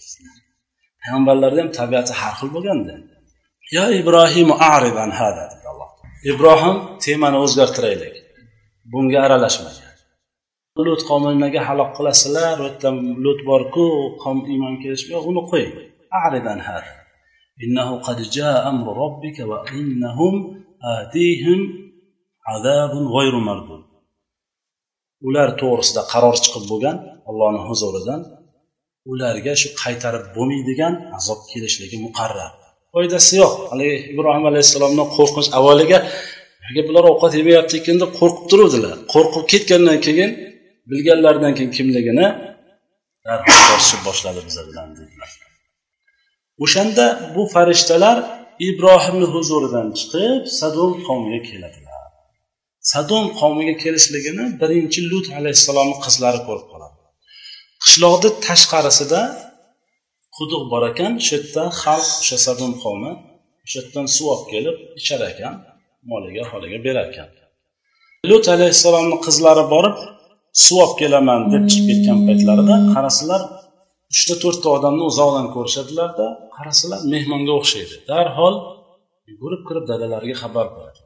payg'ambarlarni 1.03 1.61
ham 1.63 1.71
tabiati 1.79 2.13
har 2.21 2.35
xil 2.39 2.51
bo'lganda 2.57 2.95
yo 3.77 3.85
ibrohim 4.01 4.49
aridan 4.75 5.11
hada 5.21 5.45
dedi 5.53 5.67
alloh 5.73 5.91
ibrohim 6.33 6.77
temani 7.05 7.39
o'zgartiraylik 7.45 8.15
bunga 8.93 9.19
aralashmagan 9.27 9.92
lut 10.77 11.03
qavmiga 11.09 11.61
halok 11.69 11.91
qilasizlar 11.99 12.57
u 12.61 12.65
yerda 12.67 12.91
lut 13.25 13.41
borku 13.51 13.87
qom 14.23 14.39
iymon 14.53 14.75
kelish 14.83 15.05
yo'q 15.13 15.25
uni 15.31 15.43
qo'y. 15.51 15.65
Aridan 16.25 16.61
har. 16.69 16.85
Innahu 17.65 17.95
qad 18.07 18.19
jaa 18.37 18.57
amru 18.71 18.91
robbika 19.03 19.43
va 19.51 19.59
innahum 19.81 20.35
atihim 20.97 21.61
azabun 22.55 23.05
g'ayru 23.15 23.41
mardud. 23.49 23.83
Ular 25.29 25.49
to'g'risida 25.61 26.03
qaror 26.13 26.37
chiqib 26.45 26.65
bo'lgan 26.71 26.97
allohni 27.31 27.61
huzuridan 27.69 28.21
ularga 29.13 29.55
shu 29.61 29.69
qaytarib 29.83 30.25
bo'lmaydigan 30.37 30.93
azob 31.19 31.41
kelishligi 31.51 31.97
muqarrar. 32.07 32.53
Foydasi 32.95 33.35
yo'q. 33.43 33.53
Haligi 33.71 33.97
ibrohim 34.13 34.45
alayhissalomni 34.51 35.05
qo'rqinch 35.17 35.49
avvaliga 35.59 35.99
bular 36.89 37.05
ovqat 37.13 37.33
yemayapti 37.41 37.75
ekan? 37.81 37.97
deb 38.03 38.11
qo'rqib 38.21 38.45
turuvdilar. 38.51 38.97
Qo'rqib 39.13 39.45
ketgandan 39.53 39.99
keyin 40.07 40.31
bilganlaridan 40.91 41.53
keyin 41.57 41.73
kimligini 41.77 42.27
darhol 43.27 43.59
tortishib 43.69 44.01
boshladi 44.09 44.41
biza 44.49 44.63
bilan 44.69 44.89
dedilar 44.99 45.31
o'shanda 46.65 47.07
bu 47.35 47.43
farishtalar 47.55 48.17
ibrohimni 48.69 49.27
huzuridan 49.35 49.87
chiqib 49.99 50.43
sadom 50.61 50.93
qavmiga 51.07 51.41
keladilar. 51.49 52.01
Sadom 52.93 53.25
qavmiga 53.41 53.75
kelishligini 53.83 54.45
birinchi 54.61 55.01
lut 55.11 55.27
alayhissalomni 55.39 55.97
qizlari 56.05 56.41
ko'rib 56.47 56.67
qoladi. 56.73 56.99
Qishloqni 57.83 58.31
tashqarisida 58.47 59.21
quduq 60.37 60.63
bor 60.73 60.83
ekan 60.91 61.13
shu 61.27 61.33
yerda 61.37 61.65
xalq 61.83 62.09
o'sha 62.23 62.39
sadom 62.47 62.73
qavmi 62.85 63.13
o'sha 63.65 63.77
yerdan 63.81 64.07
suv 64.17 64.27
olib 64.35 64.47
kelib 64.53 64.77
ichar 65.01 65.21
ekan 65.33 65.55
moliga 66.11 66.43
holiga 66.51 66.79
berar 66.87 67.07
ekan. 67.13 67.29
Lut 68.31 68.45
alayhissalomni 68.55 69.17
qizlari 69.27 69.65
borib 69.75 69.97
suv 70.61 70.79
olib 70.85 70.95
kelaman 71.01 71.41
deb 71.53 71.65
chiqib 71.73 71.87
ketgan 71.91 72.19
paytlarida 72.27 72.77
qarasalar 72.95 73.43
uchta 74.13 74.35
to'rtta 74.43 74.69
odamni 74.77 75.05
uzoqdan 75.11 75.47
ko'rishadilarda 75.55 76.27
qarasalar 76.57 77.01
mehmonga 77.13 77.53
o'xshaydi. 77.61 77.95
Darhol 78.11 78.55
yugurib 79.31 79.63
kirib 79.69 79.85
dadalariga 79.91 80.37
xabar 80.43 80.67
beradi. 80.77 81.01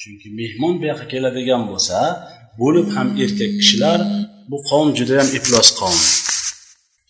Chunki 0.00 0.28
mehmon 0.40 0.74
bu 0.80 0.84
yoqqa 0.90 1.06
keladigan 1.12 1.62
bo'lsa 1.70 1.98
bo'lib 2.60 2.86
ham 2.96 3.08
erkak 3.24 3.52
kishilar 3.60 3.98
bu 4.50 4.56
qavm 4.70 4.88
judayam 4.98 5.28
iflos 5.38 5.68
qavm. 5.80 6.00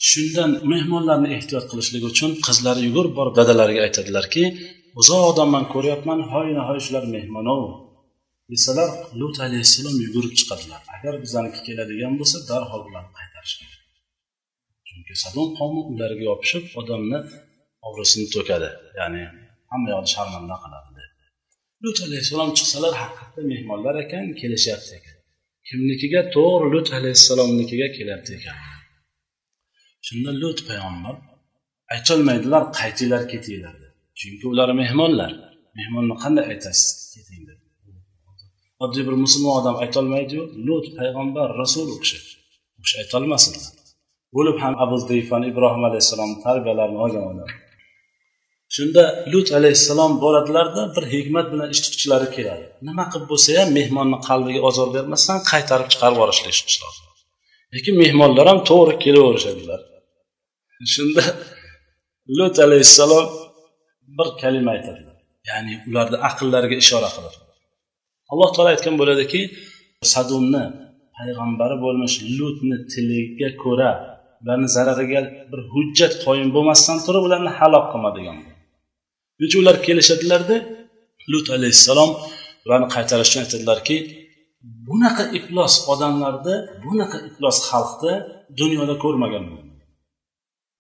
Shundan 0.09 0.50
mehmonlarni 0.72 1.28
ehtiyot 1.37 1.64
qilishlik 1.70 2.05
uchun 2.11 2.31
qizlari 2.46 2.81
yugurib 2.88 3.12
borib 3.18 3.35
dadalariga 3.40 3.81
aytadilarki 3.87 4.44
uzoqdan 5.00 5.48
man 5.55 5.64
ko'ryapman 5.74 6.20
hoy 6.33 6.46
nahoy 6.59 6.81
shular 6.87 7.05
mehmonov 7.16 7.62
desalar 8.52 8.90
lut 9.20 9.36
alayhissalom 9.46 9.96
yugurib 10.04 10.34
chiqadilar. 10.40 10.80
Agar 10.96 11.14
bizaniki 11.24 11.60
keladigan 11.66 12.12
bo'lsa 12.20 12.38
darhol 12.50 12.82
ularni 12.88 13.12
qaytarish 13.18 13.54
kerak. 13.60 13.80
Chunki 14.88 15.14
sadom 15.24 15.48
qavmi 15.58 15.80
ularga 15.92 16.22
yopishib 16.30 16.64
odamni 16.80 17.18
obro'sini 17.88 18.26
to'kadi. 18.34 18.70
Ya'ni 18.98 19.22
hamma 19.70 19.88
yoqni 19.94 20.10
sharmanda 20.14 20.56
qiladi 20.64 20.82
lut 21.84 21.98
alayhissalom 22.06 22.50
chiqsalar 22.58 22.94
haqiqatda 23.02 23.42
mehmonlar 23.52 23.94
ekan 24.04 24.24
kelishyapti 24.40 24.92
ekan. 24.98 25.16
Kimnikiga 25.68 26.20
to'g'ri 26.36 26.66
lut 26.74 26.88
alayhissalomnikiga 26.98 27.88
kelyapti 27.96 28.32
ekan. 28.38 28.58
Shunda 30.06 30.30
lut 30.42 30.58
payg'ambar 30.68 31.16
aytolmaydilar 31.94 32.62
qaytinglar 32.78 33.22
ketinglar 33.32 33.74
deb 33.82 33.94
chunki 34.20 34.44
ular 34.52 34.68
mehmonlar. 34.82 35.32
Mehmonni 35.78 36.14
qanday 36.22 36.44
aytasiz? 36.52 36.88
Keting 37.14 37.41
oddiy 38.84 39.02
bir 39.08 39.16
musulmon 39.24 39.54
odam 39.60 39.76
aytolmaydiyu 39.84 40.42
lut 40.66 40.86
payg'ambar 40.98 41.48
rasul 41.62 41.86
u 41.94 41.96
kishi. 42.02 42.18
U 42.78 42.80
kishi 42.84 42.96
aytolmasin. 43.02 43.54
Bo'lib 44.36 44.56
ham 44.62 44.74
abu 44.84 44.96
zayfani 45.08 45.46
ibrohim 45.52 45.82
alayhissalomni 45.88 46.38
tarbiyalarini 46.46 46.98
olgan 47.04 47.24
odam. 47.32 47.48
Shunda 48.76 49.02
lut 49.32 49.48
alayhissalom 49.58 50.12
boradilarda 50.24 50.82
bir 50.96 51.04
hikmat 51.14 51.46
bilan 51.52 51.68
ish 51.74 51.80
tutuvchilari 51.84 52.28
keladi. 52.36 52.64
Nima 52.88 53.04
qilib 53.12 53.26
bo'lsa 53.32 53.48
ham 53.60 53.68
mehmonni 53.78 54.18
qalbiga 54.28 54.60
ozor 54.68 54.88
bermasdan 54.96 55.38
qaytarib 55.52 55.88
chiqarib 55.92 56.16
yuborishlik 56.18 56.56
lozim 56.84 57.12
lekin 57.74 57.94
mehmonlar 58.02 58.46
ham 58.50 58.60
to'g'ri 58.70 58.94
kelaverishadilar. 59.04 59.80
Shunda 60.94 61.22
lut 62.38 62.56
alayhissalom 62.66 63.26
bir 64.18 64.28
kalima 64.42 64.70
aytadilar. 64.76 65.16
Ya'ni 65.50 65.74
ularni 65.88 66.18
aqllariga 66.28 66.76
ishora 66.84 67.08
qilib 67.16 67.41
alloh 68.32 68.48
taolo 68.54 68.68
aytgan 68.74 68.94
bo'ladiki 69.00 69.40
sadumni 70.12 70.62
payg'ambari 71.16 71.76
bo'lmish 71.84 72.16
lutni 72.38 72.76
tiliga 72.92 73.48
ko'ra 73.62 73.90
ularni 74.42 74.68
zarariga 74.76 75.20
bir 75.50 75.60
hujjat 75.72 76.12
qoyim 76.24 76.48
bo'lmasdan 76.56 76.98
turib 77.06 77.22
ularni 77.28 77.50
halok 77.58 77.84
qilma 77.92 78.10
degan 78.18 78.38
shuning 78.42 79.48
uchun 79.48 79.60
ular 79.64 79.76
kelishadilarda? 79.86 80.56
Lut 81.32 81.46
alayhissalom 81.56 82.10
ularni 82.64 82.88
qaytarish 82.94 83.28
uchun 83.30 83.40
aytadilarki 83.44 83.96
bunaqa 84.88 85.24
iflos 85.38 85.74
odamlarni 85.92 86.54
bunaqa 86.84 87.18
iflos 87.28 87.56
xalqni 87.68 88.14
dunyoda 88.60 88.94
ko'rmaganman. 89.04 89.64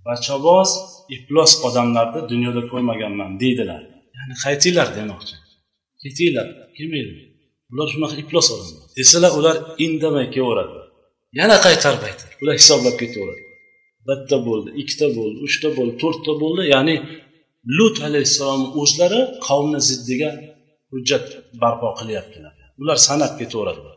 Bachaboz 0.06 0.70
iflos 1.16 1.52
odamlarni 1.66 2.20
dunyoda 2.32 2.62
ko'rmaganman 2.70 3.30
deydilar. 3.42 3.82
Ya'ni 4.16 4.34
qaytinglar 4.44 4.88
demoqchi. 4.98 5.34
Ketinglar 6.02 6.46
kelmaydi. 6.76 7.31
Ular 7.72 7.86
shunaqa 7.94 8.14
iflos 8.22 8.46
odamlar 8.54 8.88
desalar 8.98 9.32
ular 9.38 9.56
indamay 9.86 10.26
kelaveradi. 10.34 10.78
Yana 11.40 11.56
qaytarib 11.66 12.02
aytadi 12.08 12.32
ular 12.42 12.54
hisoblab 12.60 12.96
ketaveradi. 13.02 13.42
Bitta 14.08 14.36
bo'ldi 14.48 14.70
ikkita 14.82 15.06
bo'ldi 15.18 15.38
uchta 15.46 15.68
bo'ldi 15.76 15.94
to'rtta 16.02 16.32
bo'ldi. 16.42 16.62
Ya'ni 16.74 16.96
lut 17.76 17.96
alayhissalomni 18.08 18.68
o'zlari 18.80 19.20
qavmni 19.46 19.80
ziddiga 19.88 20.30
hujjat 20.92 21.26
barpo 21.62 21.88
qilyaptilar. 22.00 22.52
Ular 22.82 22.98
sanab 23.08 23.32
ketaveradilar 23.40 23.96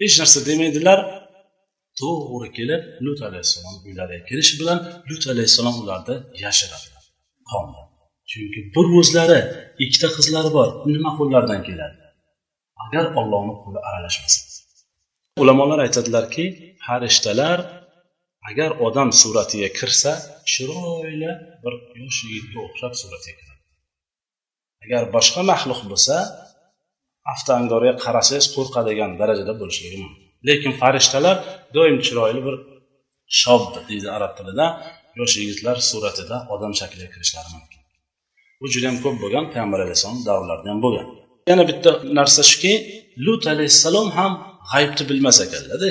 hech 0.00 0.14
narsa 0.20 0.38
demaydilar. 0.48 0.98
To'g'ri 2.00 2.48
kelib 2.58 2.82
lut 3.04 3.20
alayhissalom 3.28 3.76
uylariga 3.86 4.24
kelishi 4.30 4.54
bilan 4.60 4.78
lut 5.08 5.22
alayhissalom 5.32 5.76
ularni 5.82 6.16
yashiradilar 6.44 7.02
qavmni 7.50 7.82
chunki 8.30 8.60
bir 8.74 8.86
o'zlari 9.00 9.38
ikkita 9.84 10.08
qizlari 10.16 10.50
bor. 10.58 10.68
Nima 10.94 11.10
qo'llaridan 11.18 11.60
keladi 11.68 11.99
agar 12.90 13.04
ollohni 13.20 13.54
qo'li 13.62 13.78
aralashmasa 13.88 14.40
ulamolar 15.42 15.78
aytadilarki 15.86 16.44
farishtalar 16.84 17.58
agar 18.50 18.70
odam 18.86 19.08
suratiga 19.20 19.68
kirsa 19.78 20.12
chiroyli 20.52 21.32
bir 21.62 21.74
yosh 22.00 22.18
yigitga 22.26 22.58
o'xshab 22.66 22.92
suratga 23.02 23.32
kiradi. 23.38 23.62
Agar 24.84 25.02
boshqa 25.16 25.40
maxluq 25.52 25.80
bo'lsa 25.90 26.16
avtoangorga 27.32 27.92
qarasangiz 28.04 28.46
qo'rqadigan 28.56 29.10
darajada 29.20 29.52
bo'lishligi 29.60 29.98
mumkin. 30.04 30.24
Lekin 30.48 30.72
farishtalar 30.80 31.36
doim 31.76 31.96
chiroyli 32.06 32.40
bir 32.46 32.56
shob 33.40 33.62
deydi 33.88 34.08
arab 34.16 34.32
tilida. 34.38 34.66
Yosh 35.20 35.34
yigitlar 35.40 35.76
suratida 35.90 36.36
odam 36.54 36.72
shakliga 36.80 37.08
kirishlari 37.14 37.50
mumkin. 37.56 37.80
Bu 38.60 38.66
juda 38.72 38.86
yam 38.90 38.98
ko'p 39.04 39.16
bo'lgan 39.22 39.44
payg'ambar 39.52 39.80
alayhissalom 39.84 40.20
davrlarida 40.28 40.68
ham 40.72 40.80
bo'lgan. 40.86 41.06
Yana 41.50 41.62
bitta 41.70 41.90
narsa 42.18 42.42
shuki 42.50 42.72
lut 43.24 43.42
alayhissalom 43.52 44.08
ham 44.18 44.32
g'aybni 44.72 45.04
bilmas 45.10 45.36
ekanlarda 45.46 45.88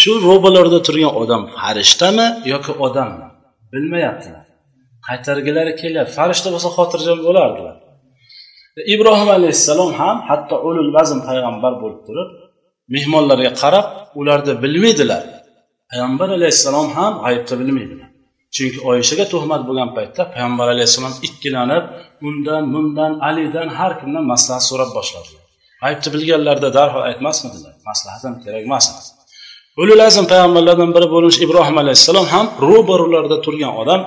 shu 0.00 0.12
ro'balarda 0.28 0.78
turgan 0.86 1.12
odam 1.22 1.42
farishtami 1.56 2.26
yoki 2.52 2.72
odammi? 2.86 3.26
Bilmayaptilar. 3.72 4.44
Qaytargilari 5.08 5.72
kelyapti 5.80 6.12
farishta 6.18 6.48
bo'lsa 6.54 6.68
xotirjam 6.76 7.18
bo'lardilar. 7.26 7.76
Ibrohim 8.94 9.28
alayhissalom 9.38 9.90
ham 10.00 10.16
hatto 10.28 10.56
ulul 10.68 10.90
vazm 10.96 11.18
payg'ambar 11.28 11.72
bo'lib 11.82 12.00
turib 12.06 12.28
mehmonlarga 12.94 13.52
qarab 13.62 13.86
ularda 14.20 14.52
bilmaydilar. 14.62 15.22
Payg'ambar 15.90 16.28
alayhissalom 16.38 16.88
ham 16.96 17.12
g'aybni 17.24 17.54
bilmaydilar. 17.60 18.08
Chunki 18.54 18.78
oyishaga 18.90 19.24
tuhmat 19.32 19.62
bo'lgan 19.68 19.90
paytda 19.96 20.22
payg'ambar 20.34 20.66
alayhissalom 20.74 21.14
ikkilanib 21.26 21.84
undan 22.28 22.64
bundan 22.74 23.12
alidan 23.28 23.68
har 23.78 23.92
kimdan 24.00 24.24
maslahat 24.32 24.64
so'rab 24.70 24.90
boshladilar. 24.98 25.44
G'aybni 25.82 26.08
bilganlarida 26.14 26.70
darhol 26.78 27.02
aytmasmidilar 27.10 27.72
maslahat 27.88 28.22
ham 28.26 28.34
kerak 28.44 28.62
emas. 28.68 28.84
Ulul 29.82 30.02
azm 30.08 30.24
payg'ambarlardan 30.32 30.90
biri 30.96 31.06
bo'lmish 31.14 31.38
ibrohim 31.46 31.76
alayhissalom 31.82 32.26
ham 32.34 32.46
ro'barularida 32.68 33.38
turgan 33.46 33.72
odam 33.82 34.00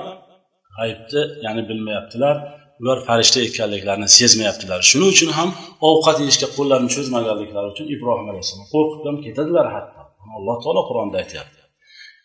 g'aybni 0.78 1.22
ya'ni 1.44 1.62
bilmayaptilar 1.68 2.34
ular 2.80 2.98
farishta 3.08 3.38
ekanliklarini 3.48 4.08
sezmayaptilar. 4.18 4.78
Shuning 4.90 5.10
uchun 5.14 5.30
ham 5.38 5.48
ovqat 5.88 6.16
yeyishga 6.22 6.48
qo'llarini 6.56 6.90
cho'zmaganliklari 6.96 7.68
uchun 7.74 7.86
ibrohim 7.94 8.26
alayhissalom 8.32 8.66
qo'rqib 8.74 9.02
ham 9.08 9.16
ketadilar 9.24 9.66
hatto 9.74 10.00
alloh 10.36 10.56
taolo 10.64 10.82
qur'onda 10.88 11.16
aytyapti. 11.22 11.55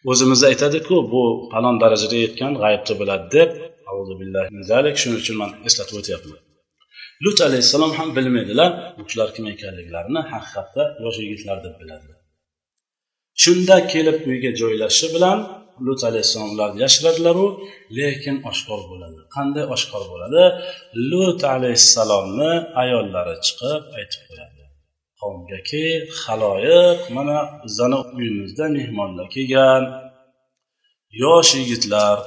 O'zimiz 0.09 0.41
aytadiku 0.49 0.95
bu 1.13 1.23
falon 1.51 1.75
darajaga 1.83 2.17
yetgan 2.25 2.53
g'ayibni 2.61 2.95
biladi 3.01 3.25
deb 3.35 3.49
shuning 5.01 5.19
uchun 5.23 5.35
man 5.41 5.51
eslatib 5.67 5.95
o'tyapman. 6.01 6.39
Lut 7.23 7.39
alayhissalom 7.47 7.91
ham 7.99 8.09
bilmaydilar 8.17 8.69
bu 8.97 9.01
kishilar 9.07 9.29
kim 9.35 9.45
ekanliklarini 9.53 10.21
haqiqatda 10.33 10.83
yosh 11.03 11.17
yigitlar 11.23 11.57
deb 11.65 11.75
biladilar. 11.81 12.19
Shunda 13.43 13.77
kelib 13.93 14.17
uyga 14.29 14.51
joylashishi 14.61 15.07
bilan 15.15 15.37
lut 15.85 16.01
alayhissalom 16.09 16.49
ularni 16.55 16.79
yashiradilaru 16.85 17.45
lekin 17.97 18.35
oshkor 18.51 18.81
bo'ladi. 18.91 19.19
Qanday 19.35 19.65
oshkor 19.75 20.03
bo'ladi? 20.11 20.43
Lut 21.11 21.41
alayhissalomni 21.55 22.51
ayollari 22.83 23.35
chiqib 23.45 23.81
aytib 23.97 24.21
qo'yadi. 24.29 24.60
Qavmgaki 25.21 25.85
haloyiq 26.21 26.99
mana 27.15 27.37
bizani 27.63 27.97
uyimizda 28.17 28.65
mehmonlar 28.77 29.27
kelgan. 29.35 29.83
Yosh 31.23 31.51
yigitlar 31.59 32.17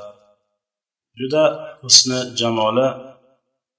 juda 1.19 1.45
husni 1.83 2.21
jamoli 2.41 2.89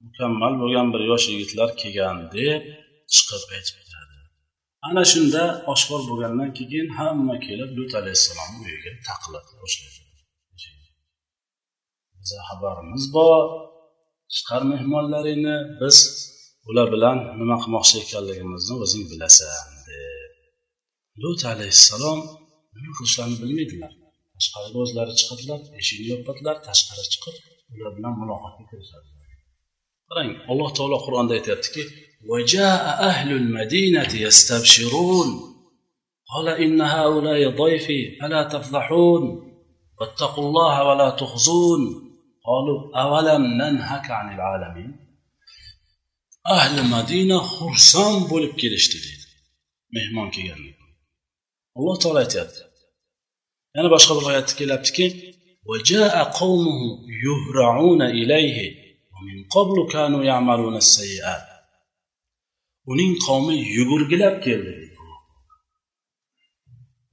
mukammal 0.03 0.53
bo'lgan 0.61 0.87
bir 0.93 1.01
yosh 1.11 1.25
yigitlar 1.31 1.69
kelgan 1.81 2.17
deb 2.35 2.61
chiqib 3.13 3.43
aytib 3.55 3.75
beradi 3.81 4.17
ana 4.87 5.03
shunda 5.11 5.43
oshkor 5.73 6.01
bo'lgandan 6.09 6.49
keyin 6.57 6.87
hamma 6.97 7.35
kelib 7.47 7.69
lut 7.77 7.91
alayhissalomni 7.99 8.65
uyiga 8.69 8.91
taqilib 9.07 9.45
boshlaydi 9.61 9.99
biza 12.19 12.39
xabarimiz 12.49 13.05
bor 13.17 13.43
chiqar 14.35 14.61
mehmonlaringni 14.73 15.57
biz 15.79 15.97
ular 16.69 16.87
bilan 16.93 17.17
nima 17.39 17.55
qilmoqchi 17.63 17.95
ekanligimizni 18.03 18.75
o'zing 18.85 19.03
bilasan 19.11 19.69
deb 19.87 20.33
lut 21.21 21.41
alayhissalom 21.53 22.19
nima 22.75 22.91
qilishlarini 22.97 23.37
bilmaydilar 23.43 23.91
tashqariga 24.35 24.79
o'zlari 24.85 25.13
chiqadilar 25.19 25.59
eshikni 25.81 26.07
yopadilar 26.13 26.55
tashqari 26.67 27.03
chiqib 27.13 27.35
ular 27.75 27.91
bilan 27.97 28.13
muloqotga 28.21 28.63
kirishadilar 28.71 29.27
qarang 30.09 30.31
alloh 30.51 30.69
taolo 30.77 30.97
qur'onda 31.05 31.33
aytyaptiki 31.39 31.83
قال 36.33 36.47
إن 36.49 36.81
هؤلاء 36.81 37.49
ضيفي 37.49 38.17
فلا 38.21 38.43
تفضحون 38.43 39.23
واتقوا 39.99 40.43
الله 40.47 40.83
ولا 40.87 41.09
تخزون 41.09 41.81
قالوا 42.45 43.01
أولم 43.03 43.43
ننهك 43.61 44.11
عن 44.11 44.35
العالمين 44.35 45.04
ahli 46.56 46.82
madina 46.94 47.38
xursand 47.54 48.20
bo'lib 48.32 48.54
kelishdi 48.62 48.98
deydi 49.04 49.26
mehmon 49.96 50.28
kelganlik 50.34 50.78
alloh 51.78 51.96
taolo 52.02 52.18
aytyapti 52.24 52.62
yana 53.76 53.88
boshqa 53.94 54.12
bir 54.16 54.24
oyatda 54.30 54.52
kelyaptiki 54.60 55.06
وجاء 55.70 56.14
قومه 56.40 56.80
يهرعون 57.26 58.02
إليه 58.02 58.58
ومن 59.14 59.44
قبل 59.54 59.92
كانوا 59.92 60.24
يعملون 60.24 60.76
السيئات 60.76 61.50
uning 62.90 63.12
qavmi 63.26 63.56
yugurgilab 63.76 64.36
keldi 64.46 64.74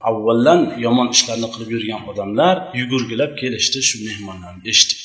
avvaldan 0.08 0.60
yomon 0.84 1.08
ishlarni 1.16 1.48
qilib 1.54 1.70
yurgan 1.74 2.02
odamlar 2.10 2.56
yugurgilab 2.80 3.32
kelishdi 3.40 3.80
shu 3.88 3.96
mehmonlarni 4.06 4.62
eshitib 4.72 5.00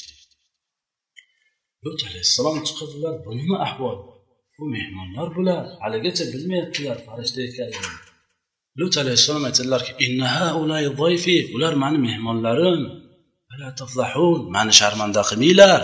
lut 1.83 1.99
alayhissalom 2.09 2.57
chiqadilar 2.67 3.13
bu 3.25 3.31
nima 3.39 3.57
ahvol 3.67 3.97
bu 4.58 4.64
mehmonlar 4.74 5.28
bular. 5.36 5.64
Haligacha 5.82 6.24
bilmayaptilar 6.32 6.96
farishta 7.06 7.40
ekanligini 7.48 8.08
lut 8.78 8.94
alayhissalom 9.02 9.44
aytadilarki 9.48 9.92
ular 11.54 11.72
mani 11.82 11.98
mehmonlarim. 12.08 12.82
Mani 14.56 14.72
sharmanda 14.80 15.22
qilmanglar. 15.30 15.82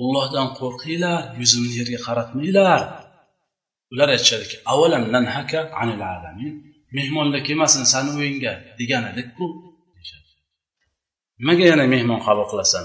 Ollohdan 0.00 0.48
qo'rqinglar 0.58 1.18
yuzimni 1.40 1.72
yerga 1.78 1.98
qaratmanglar. 2.06 2.82
Ular 3.92 4.08
aytishadiki 4.14 4.56
avalam 4.72 5.04
nanhaka 5.14 5.60
anil 5.80 6.02
alamin? 6.14 6.54
Mehmonlar 6.96 7.40
kelmasin 7.46 7.84
sani 7.92 8.10
uyingga 8.18 8.52
degan 8.78 9.02
edikku 9.12 9.44
nimaga 11.40 11.64
yana 11.72 11.84
mehmon 11.94 12.20
qabul 12.26 12.46
qilasan? 12.52 12.84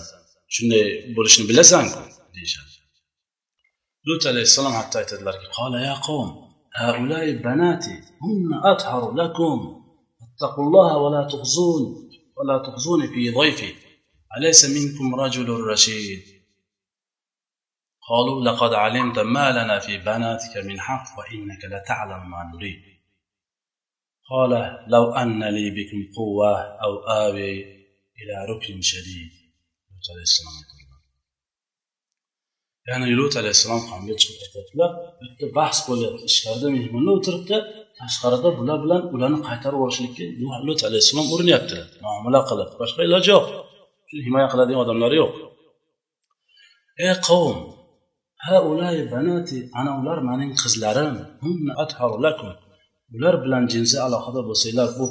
Shunday 0.55 0.83
bo'lishini 1.15 1.45
bilasanku 1.51 1.99
deyishadi. 2.35 2.72
Lut 4.07 4.23
alayhissalom 4.31 4.73
hatto 4.79 4.95
aytadilarki 5.01 5.47
qola 5.57 5.77
ya 5.89 5.95
qavm 6.07 6.43
هؤلاء 6.75 7.31
بناتي 7.31 7.95
هن 8.21 8.53
أطهر 8.63 9.13
لكم. 9.13 9.83
اتقوا 10.23 10.63
الله 10.67 10.97
ولا 10.97 11.27
تخزون 11.27 12.09
ولا 12.37 12.57
تخزوني 12.67 13.07
في 13.07 13.29
ضيفي. 13.29 13.73
أليس 14.37 14.65
منكم 14.65 15.15
رجل 15.15 15.49
رشيد؟ 15.49 16.23
قالوا 18.09 18.41
لقد 18.41 18.73
علمت 18.73 19.19
ما 19.19 19.51
لنا 19.51 19.79
في 19.79 19.97
بناتك 19.97 20.57
من 20.57 20.79
حق 20.79 21.19
وإنك 21.19 21.65
لتعلم 21.65 22.31
ما 22.31 22.51
نريد. 22.55 22.83
قال 24.29 24.51
لو 24.87 25.11
أن 25.11 25.43
لي 25.43 25.69
بكم 25.69 26.13
قوة 26.17 26.61
أو 26.61 26.93
آوي 26.99 27.61
إلى 28.19 28.35
ركن 28.49 28.81
شديد. 28.81 29.31
lut 29.93 30.05
alayhissalom 30.13 30.72
ya'ni 32.89 33.05
lut 33.19 33.33
alayhissalom 33.41 33.81
qavmiga 33.89 34.15
chiqib 34.21 34.37
ketyaptilar 34.43 34.89
bu 35.17 35.23
yerda 35.27 35.45
bahs 35.59 35.79
bo'lyapti 35.87 36.23
ichkarida 36.31 36.67
mehmonlar 36.77 37.13
o'tiribdi. 37.19 37.57
Tashqarida 37.99 38.49
bular 38.59 38.77
bilan 38.83 39.01
ularni 39.15 39.39
qaytarib 39.47 39.77
yuborishlikka 39.79 40.23
lut 40.67 40.79
alayhissalom 40.87 41.27
urinyaptilar 41.35 41.85
muomala 42.05 42.39
qilib 42.49 42.69
boshqa 42.81 43.01
iloji 43.07 43.29
yo'q. 43.35 43.45
Himoya 44.25 44.47
qiladigan 44.53 44.81
odamlari 44.85 45.15
yo'q. 45.23 45.33
Ey 47.05 47.13
qavm 47.27 47.57
banati 49.13 49.57
ana 49.79 49.91
ular 49.99 50.17
mening 50.29 50.51
qizlarim. 50.61 51.15
Ular 53.15 53.35
bilan 53.43 53.63
jinsiy 53.73 53.99
aloqada 54.07 54.41
bo'lsanglar 54.49 54.89
bu 54.99 55.05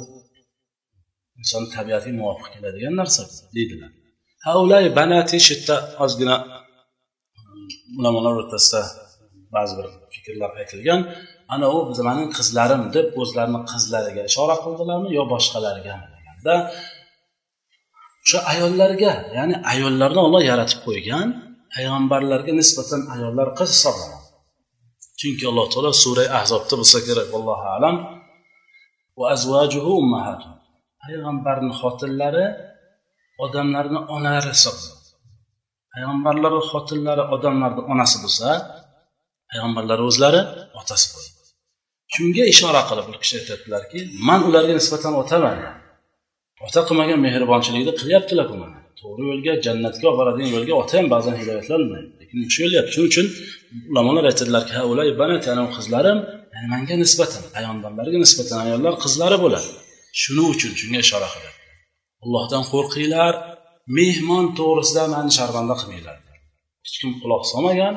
inson 1.39 1.63
tabiatiga 1.75 2.15
muvofiq 2.19 2.47
keladigan 2.53 2.93
narsa 3.01 3.21
deydilar. 3.55 3.91
Haulay 4.47 4.85
banati 4.99 5.37
shu 5.45 5.53
yerda 5.55 5.75
ozgina 6.03 6.35
ulamolar 7.99 8.33
o'rtasida 8.41 8.81
ba'zi 9.55 9.73
bir 9.77 9.87
fikrlar 10.13 10.51
aytilgan. 10.61 11.01
Ana 11.53 11.67
u 11.75 11.77
mening 12.09 12.29
qizlarim 12.37 12.81
deb 12.95 13.07
o'zlarini 13.21 13.59
qizlariga 13.71 14.21
ishora 14.31 14.55
qildilarmi 14.63 15.09
yo 15.17 15.23
boshqalarigami 15.33 16.05
deganda 16.15 16.53
o'sha 18.23 18.39
ayollarga 18.53 19.13
ya'ni 19.37 19.55
ayollarni 19.73 20.19
olloh 20.25 20.41
yaratib 20.51 20.79
qo'ygan 20.87 21.27
payg'ambarlarga 21.73 22.53
nisbatan 22.61 23.01
ayollar 23.15 23.47
qiz 23.59 23.69
hisoblanadi? 23.75 24.27
Chunki 25.19 25.43
alloh 25.51 25.65
taolo 25.73 25.91
sura 26.03 26.23
ahzobda 26.39 26.73
bo'lsa 26.81 26.99
kerak 27.07 27.27
vallohu 27.33 27.65
alam. 27.77 27.95
Va 29.19 29.27
payg'ambarni 31.03 31.71
xotinlari 31.79 32.45
odamlarni 33.45 33.99
onalari 34.15 34.51
hisoblanadi. 34.55 35.02
Payg'ambarlar 35.93 36.53
xotinlari 36.71 37.23
odamlarni 37.35 37.81
onasi 37.93 38.17
bo'lsa 38.23 38.47
payg'ambarlar 39.51 39.99
o'zlari 40.09 40.41
otasi 40.81 41.07
bo'ladi 41.13 41.33
shunga 42.15 42.43
ishora 42.53 42.81
qilib 42.89 43.05
bir 43.09 43.17
kishi 43.23 43.35
aytyaptilarki 43.41 43.99
man 44.27 44.39
ularga 44.49 44.73
nisbatan 44.79 45.13
otaman. 45.21 45.57
Ota 46.65 46.81
qilmagan 46.87 47.19
mehribonchilikni 47.25 47.93
qilyaptilar 47.99 48.45
bu 48.51 48.55
mana. 48.61 48.77
To'g'ri 48.99 49.23
yo'lga 49.31 49.53
jannatga 49.65 50.05
olib 50.09 50.17
boradigan 50.19 50.49
yo'lga 50.55 50.73
ota 50.81 50.93
ham 50.99 51.07
ba'zan 51.15 51.35
hidoyatlanmaydi 51.41 52.09
lekin 52.21 52.37
shu 52.53 52.59
yo'lyapti. 52.65 52.91
Shuning 52.95 53.09
uchun 53.11 53.27
ulamolar 53.91 54.23
aytadilarki 54.31 54.73
qizlarim 55.77 56.17
yani 56.53 56.67
manga 56.73 56.95
nisbatan 57.03 57.43
payg'ambarlarga 57.55 58.17
nisbatan 58.25 58.57
ayollar 58.65 58.93
qizlari 59.03 59.37
bo'ladi. 59.43 59.69
Shuning 60.21 60.47
uchun 60.55 60.71
shunga 60.79 60.99
ishora 61.05 61.27
qilyapti. 61.33 61.63
Allohdan 62.23 62.63
qo'rqinglar 62.71 63.33
mehmon 63.97 64.45
to'g'risida 64.59 65.03
mani 65.13 65.31
sharmanda 65.37 65.75
qilmanglar. 65.81 66.17
Hech 66.85 66.97
kim 67.01 67.11
quloq 67.21 67.43
solmagan 67.51 67.95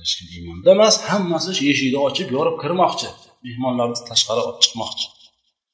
hech 0.00 0.12
kim 0.18 0.26
iymonda 0.36 0.68
emas 0.76 0.94
hammasi 1.10 1.50
shu 1.56 1.62
eshikni 1.72 1.98
ochib 2.08 2.28
yorib 2.36 2.56
kirmoqchi 2.62 3.08
mehmonlarni 3.46 3.98
tashqari 4.10 4.40
olib 4.46 4.58
chiqmoqchi 4.64 5.06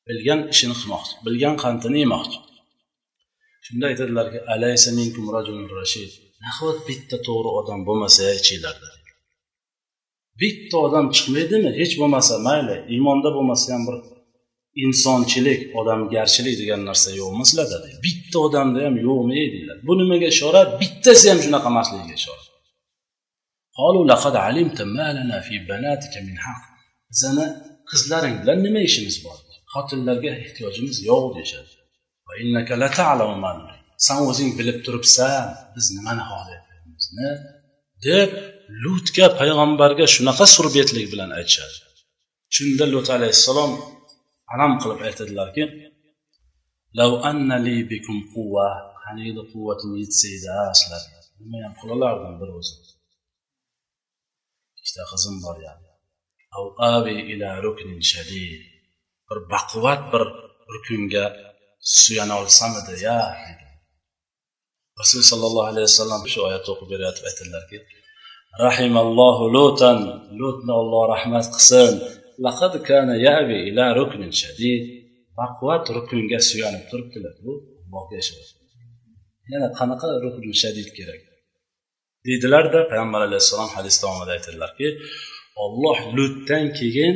bilgan 0.09 0.41
ishini 0.53 0.75
qilmoqchi 0.81 1.15
bilgan 1.27 1.55
qantini 1.65 1.99
yemoqchi. 2.05 2.39
Shunda 3.67 3.85
aytadilarki 3.91 4.39
alaysa 4.55 4.91
minkum 5.01 5.25
rashid. 5.81 6.11
Nahot 6.45 6.79
bitta 6.89 7.17
to'g'ri 7.27 7.51
odam 7.61 7.81
bo'lmasa 7.89 8.23
ichinglarda? 8.41 8.89
bitta 10.41 10.77
odam 10.87 11.07
chiqmaydimi? 11.17 11.71
Hech 11.81 11.95
bo'lmasa 12.01 12.35
mayli 12.49 12.77
iymonda 12.95 13.29
bo'lmasa 13.37 13.67
ham 13.75 13.83
bir 13.89 13.97
insonchilik 14.85 15.61
odamgarchilik 15.79 16.57
degan 16.63 16.81
narsa 16.89 17.11
yo'qmi 17.21 17.45
sizlarda 17.51 17.79
bitta 18.05 18.37
odamda 18.47 18.79
ham 18.87 18.97
yo'qmi 19.07 19.35
deydilar. 19.41 19.77
Bu 19.87 19.93
nimaga 20.01 20.27
ishora? 20.35 20.61
Bittasi 20.81 21.25
ham 21.31 21.39
shunaqa 21.45 21.69
emasligiga 21.73 22.15
ishora. 22.21 22.45
Bizani 27.11 27.47
qizlaring 27.91 28.35
bilan 28.43 28.59
nima 28.67 28.81
ishimiz 28.89 29.17
bor? 29.25 29.37
Xotinlarga 29.73 30.31
ehtiyojimiz 30.43 30.97
yo'q 31.11 31.25
deyishadi. 31.37 31.73
San 34.07 34.19
o'zing 34.31 34.51
bilib 34.59 34.79
turibsan 34.87 35.45
biz 35.75 35.87
nimani 35.97 36.23
xohlayapmizni 36.31 37.31
deb 38.07 38.31
lutga 38.83 39.27
payg'ambarga 39.39 40.07
shunaqa 40.15 40.45
surbetlik 40.55 41.07
bilan 41.13 41.31
aytishadi. 41.39 41.77
Shunda 42.57 42.85
lut 42.93 43.09
alayhissalom 43.17 43.73
alam 44.53 44.73
qilib 44.81 45.01
aytadilarki 45.09 45.65
qaniydi 49.03 49.43
quvvatim 49.53 49.91
yetsa 50.03 50.27
edi 50.37 50.49
sizlarga 50.81 51.19
nima 51.41 51.59
ham 51.65 51.75
qilolardim 51.81 52.35
bir 52.41 52.49
o'zim 52.59 52.81
ikkita 54.79 55.03
qizim 55.13 55.37
bor 55.45 55.57
yani 55.67 55.89
bir 59.29 59.39
baquvvat 59.53 60.01
bir 60.13 60.23
rukunga 60.75 61.25
suyana 62.03 62.35
olsamidi 62.43 62.95
ya 63.07 63.21
rasululloh 65.01 65.31
sollallohu 65.33 65.69
alayhi 65.73 65.87
vasallam 65.91 66.23
shu 66.33 66.39
oyatni 66.49 66.71
o'qib 66.75 66.89
berayotib 66.93 67.25
aytadilarki 67.31 67.79
rahimallohu 68.67 69.45
lutan 69.57 69.99
lutni 70.41 70.73
olloh 70.81 71.03
rahmat 71.15 71.47
qilsin 71.55 71.93
laqad 72.47 72.75
kana 72.89 73.15
yavi 73.27 73.59
ila 73.71 73.85
ruknin 73.99 74.33
shadid. 74.43 74.83
Baquvvat 75.39 75.85
rukunga 75.97 76.41
suyanib 76.51 76.85
turibdilar. 76.91 77.35
Bu 77.45 77.53
allohga 77.87 78.15
yashayapti 78.21 78.59
yana 79.53 79.69
qanaqa 79.79 80.07
rukn 80.25 80.45
shadid 80.63 80.89
kerak? 80.99 81.23
Deydilarda 82.27 82.81
payg'ambar 82.91 83.21
alayhissalom 83.29 83.71
hadis 83.77 83.97
davomida 84.03 84.33
aytadilarki 84.37 84.89
olloh 85.65 85.99
lutdan 86.17 86.65
keyin 86.79 87.15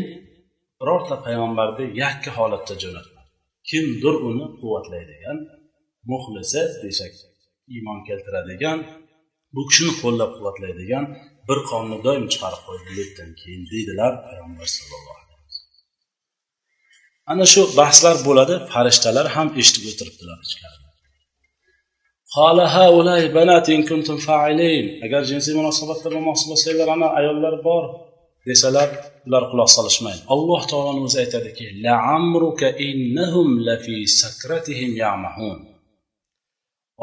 birorta 0.80 1.16
payg'ambarni 1.26 1.84
yakka 2.02 2.30
holatda 2.38 2.74
jo'natmadi. 2.82 3.30
Kimdir 3.70 4.14
uni 4.28 4.46
quvvatlaydigan 4.60 5.38
muxlisa 6.10 6.62
desak 6.82 7.12
iymon 7.74 7.98
keltiradigan 8.08 8.78
bu 9.54 9.62
kishini 9.68 9.92
qo'llab 10.02 10.30
quvvatlaydigan 10.36 11.04
bir 11.48 11.58
qavmni 11.70 11.98
doim 12.06 12.24
chiqarib 12.32 12.62
qo'ydi 12.68 12.90
lutdan 12.98 13.30
keyin 13.40 13.62
deydilar 13.72 14.12
payg'ambar 14.26 14.68
sallallohu 14.76 15.18
alayhi 15.22 15.40
vasallam. 15.46 15.80
Ana 17.32 17.44
shu 17.52 17.62
bahslar 17.80 18.16
bo'ladi 18.28 18.54
farishtalar 18.72 19.26
ham 19.36 19.48
eshitib 19.60 19.84
o'tiribdilar 19.90 20.38
ichkarida 20.48 20.82
agar 25.06 25.22
jinsiy 25.30 25.54
munosabatda 25.60 26.08
bo'lmoqchi 26.14 26.46
bo'lsanglar 26.50 26.88
ana 26.96 27.08
ayollar 27.18 27.54
bor 27.68 27.84
desalar 28.48 28.88
ular 29.26 29.44
quloq 29.50 29.70
solishmaydi. 29.76 30.22
Alloh 30.34 30.62
taoloni 30.70 31.00
o'zi 31.06 31.18
aytadiki 31.24 31.66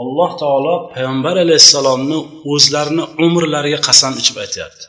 alloh 0.03 0.31
taolo 0.41 0.73
payg'ambar 0.93 1.35
alayhissalomni 1.45 2.17
o'zlarini 2.53 3.03
umrlariga 3.25 3.79
qasam 3.87 4.13
ichib 4.21 4.37
aytyapti. 4.43 4.85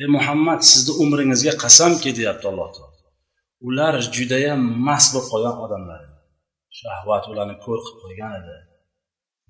Ey 0.00 0.08
muhammad 0.16 0.60
sizni 0.70 0.92
umringizga 1.02 1.54
qasamki 1.64 2.10
deyapti 2.18 2.46
alloh 2.52 2.68
taolo. 2.76 2.96
Ular 3.68 3.94
judayam 4.16 4.60
mast 4.86 5.08
bo'lib 5.14 5.28
qolgan 5.32 5.56
odamlar 5.64 6.02
shahvat 6.80 7.24
ularni 7.32 7.56
ko'r 7.64 7.78
qilib 7.84 7.98
qo'ygan 8.04 8.32
edi. 8.40 8.56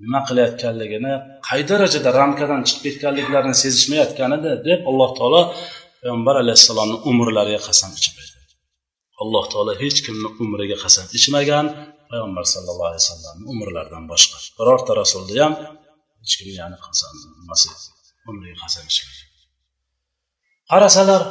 Nima 0.02 0.20
qilayotganligini 0.28 1.12
qay 1.48 1.60
darajada 1.70 2.10
ramkadan 2.20 2.60
chiqib 2.68 2.82
ketganliklarini 2.86 3.56
sezishmayotgan 3.62 4.30
edi 4.38 4.50
deb 4.68 4.80
alloh 4.90 5.10
taolo 5.18 5.42
payg'ambar 6.00 6.34
alayhissalomni 6.42 6.96
umrlariga 7.10 7.60
qasam 7.68 7.90
ichib 7.98 8.14
alloh 9.22 9.44
taolo 9.52 9.72
hech 9.82 9.98
kimni 10.06 10.28
umriga 10.42 10.76
qasam 10.84 11.06
ichmagan 11.18 11.66
payg'ambar 12.12 12.44
sallallohu 12.54 12.88
alayhi 12.90 13.04
vasallamni 13.04 13.44
umrlaridan 13.52 14.04
boshqa. 14.12 14.36
Birorta 14.58 14.92
rasulni 15.02 15.34
ham 15.44 15.54
hech 16.22 16.34
kim 16.38 16.48
ya'ni 16.60 16.76
qasam 16.86 17.14
umriga 18.30 18.56
qasam 18.62 18.84
ichmagan 18.92 19.28
qarasalar 20.70 21.22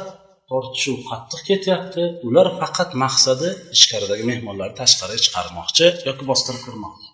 tortishuv 0.50 0.98
qattiq 1.10 1.40
ketyapti. 1.48 2.02
Ular 2.28 2.46
faqat 2.60 2.90
maqsadi 3.04 3.48
ichkaridagi 3.76 4.24
mehmonlarni 4.30 4.76
tashqariga 4.82 5.20
chiqarmoqchi 5.26 5.86
yoki 6.08 6.24
bostirib 6.30 6.62
kirmoqchi 6.66 7.08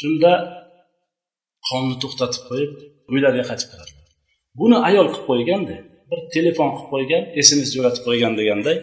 shunda 0.00 0.32
qonni 1.68 1.94
to'xtatib 2.02 2.42
qo'yib 2.48 2.72
uylariga 3.12 3.44
qaytib 3.50 3.68
kiradilar. 3.72 4.06
Buni 4.60 4.76
ayol 4.88 5.06
qilib 5.12 5.26
qo'yganda 5.30 5.76
bir 6.10 6.20
telefon 6.34 6.68
qilib 6.76 6.88
qo'ygan 6.92 7.22
sms 7.46 7.70
jo'natib 7.76 8.02
qo'ygan 8.08 8.32
deganday 8.40 8.76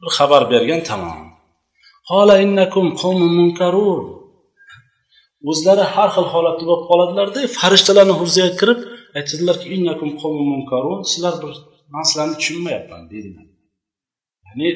bir 0.00 0.08
xabar 0.16 0.42
bergan 0.52 0.80
tamom. 0.90 1.33
O'zlari 5.50 5.84
har 5.94 6.08
xil 6.16 6.26
holatda 6.34 6.64
bo'lib 6.68 6.84
qoladilarda 6.90 7.40
farishtalarni 7.58 8.14
huzuriga 8.20 8.50
kirib 8.60 8.80
aytadilarki 9.18 9.66
sizlar 11.10 11.34
bir 11.42 11.52
man 11.92 12.04
sizlarni 12.08 12.34
tushunmayapman 12.40 13.02
deydilar 13.12 13.46
ya'ni 14.46 14.68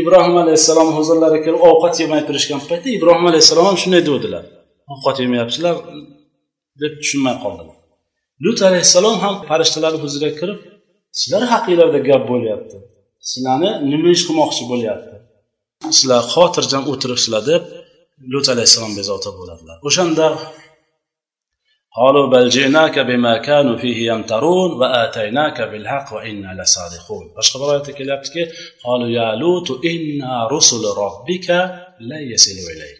ibrohim 0.00 0.36
alayhissalom 0.42 0.88
huzurlariga 0.98 1.40
kirib 1.46 1.60
ovqat 1.70 1.94
yemay 2.02 2.22
turishgan 2.28 2.60
paytda 2.70 2.88
ibrohim 2.98 3.24
alayhissalom 3.30 3.66
ham 3.70 3.76
shunday 3.82 4.02
degdilar 4.08 4.44
ovqat 4.92 5.16
yemayapsizlar 5.24 5.74
deb 6.82 6.92
tushunmay 7.00 7.36
qoldilar. 7.44 7.76
Lut 8.44 8.58
alayhissalom 8.68 9.16
ham 9.24 9.34
farishtalarni 9.48 10.00
huzuriga 10.04 10.30
kirib 10.40 10.58
sizlar 11.18 11.42
haqinglarda 11.52 12.00
gap 12.08 12.22
bo'lyapti. 12.32 12.76
Sizlarni 13.30 13.70
nima 13.90 14.08
ish 14.16 14.24
qilmoqchi 14.28 14.64
bo'lyapti? 14.72 15.14
sizlar 15.97 16.21
xotirjam 16.33 16.83
o'tiribsizlar 16.91 17.43
deb 17.51 17.63
lut 18.33 18.45
alayhissalom 18.53 18.93
bezovta 18.99 19.29
bo'ladilar 19.39 19.77
o'shanda 19.89 20.27
قالوا 21.99 22.25
بل 22.33 22.49
جئناك 22.49 22.99
بما 22.99 23.33
كانوا 23.37 23.77
فيه 23.81 23.97
يمترون 24.11 24.71
وآتيناك 24.79 25.61
بالحق 25.71 26.07
وإنا 26.15 26.51
لصادقون 26.59 27.25
boshqa 27.37 27.55
bir 27.59 27.67
oyatda 27.71 27.91
kelyaptiki 27.99 28.43
قالوا 28.85 29.09
يا 29.19 29.27
لوط 29.41 29.67
إنا 29.91 30.47
رسل 30.55 30.83
ربك 31.03 31.47
لا 32.09 32.19
يصلوا 32.31 32.69
إليك 32.73 32.99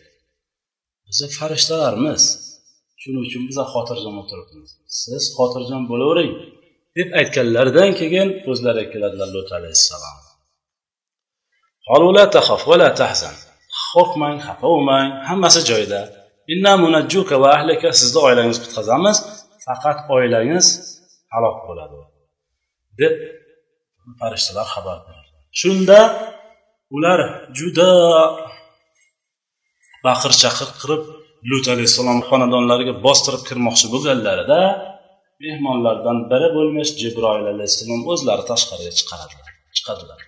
biz 1.08 1.20
farishtalarmiz 1.40 2.24
shuning 3.02 3.24
uchun 3.28 3.44
biza 3.50 3.64
xotirjam 3.74 4.16
o'tiribmiz 4.22 4.72
siz 5.02 5.24
xotirjam 5.38 5.84
bo'lavering 5.92 6.32
deb 6.98 7.08
aytganlaridan 7.20 7.92
keyin 8.00 8.30
o'zlari 8.52 8.84
keladilar 8.94 9.30
lut 9.36 9.50
alayhissalom 9.58 10.19
Qo'rqmang 13.93 14.37
xafa 14.47 14.67
bo'lmang 14.73 15.07
hammasi 15.29 15.61
joyida. 15.71 16.01
Va 17.43 17.49
ahlika 17.59 17.89
sizni 18.01 18.21
oilangizni 18.27 18.63
qutqazamiz 18.65 19.17
faqat 19.67 19.99
oilangiz 20.17 20.67
halok 21.35 21.59
bo'ladi. 21.69 21.99
deb 23.01 23.15
farishtalar 24.21 24.67
xabar 24.75 24.99
beradi. 25.07 25.31
Shunda 25.61 25.99
ular 26.97 27.21
juda 27.59 27.91
baqir 30.07 30.33
chaqir 30.43 30.69
qilib 30.81 31.03
lut 31.51 31.67
alayhissalom 31.75 32.19
xonadonlariga 32.29 32.95
bostirib 33.07 33.43
kirmoqchi 33.49 33.87
bo'lganlarida 33.95 34.61
mehmonlardan 35.45 36.19
biri 36.31 36.49
bo'lmish 36.57 36.91
jibroil 37.03 37.47
alayhissalom 37.55 38.01
o'zlari 38.13 38.45
tashqariga 38.51 38.93
chiqaradilar 38.99 39.49
chiqadilar. 39.77 40.21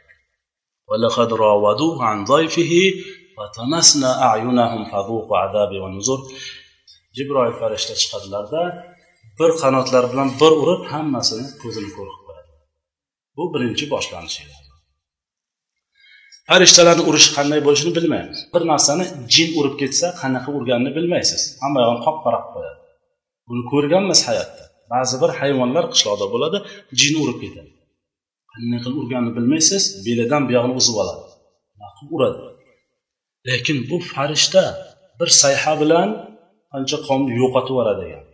Jibroil 7.17 7.55
farishta 7.61 7.95
chiqadilarda 8.03 8.63
bir 9.39 9.51
qanotlar 9.63 10.05
bilan 10.13 10.29
bir 10.41 10.53
urib 10.63 10.83
hammasini 10.93 11.47
ko'zini 11.63 11.91
ko'r 11.97 12.09
qilib 12.13 12.27
qo'yadi 12.27 12.51
bu 13.37 13.45
birinchi 13.55 13.85
boshlanish 13.95 14.39
edi 14.45 14.55
farishtalarni 16.49 17.03
urishi 17.11 17.31
qanday 17.37 17.61
bo'lishini 17.67 17.93
bilmaymiz. 17.99 18.39
Bir 18.55 18.63
narsani 18.71 19.05
jin 19.35 19.49
urib 19.61 19.75
ketsa 19.81 20.07
qanaqa 20.23 20.51
urganini 20.59 20.93
bilmaysiz. 20.97 21.43
Hamma 21.63 21.79
yog'ini 21.85 22.03
qop 22.07 22.17
qora 22.25 22.39
qilib 22.43 22.55
qo'yadi. 22.57 22.81
Buni 23.49 23.63
ko'rganmiz 23.73 24.21
hayotda. 24.29 24.65
Ba'zi 24.93 25.17
bir 25.23 25.31
hayvonlar 25.41 25.85
qishloqda 25.93 26.27
bo'ladi 26.35 26.59
jin 27.01 27.15
urib 27.23 27.39
ketadi. 27.45 27.72
Qanday 28.55 28.79
qilib 28.85 28.99
urganini 29.03 29.33
bilmaysiz 29.37 29.83
belidan 30.07 30.43
buyog'ini 30.49 30.75
uzib 30.81 30.97
oladi. 31.03 31.23
Uradi? 32.17 32.41
Lekin 33.49 33.79
bu 33.91 33.97
farishta 34.13 34.65
bir 35.21 35.29
sayha 35.43 35.73
bilan 35.83 36.09
qancha 36.73 36.99
qavmni 37.07 37.33
yo'qotib 37.43 37.73
yuboradi 37.73 38.01
degan. 38.05 38.25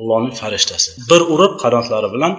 Allohning 0.00 0.34
farishtasi. 0.42 0.88
Bir 1.10 1.20
urib 1.34 1.54
qanotlari 1.62 2.08
bilan 2.14 2.32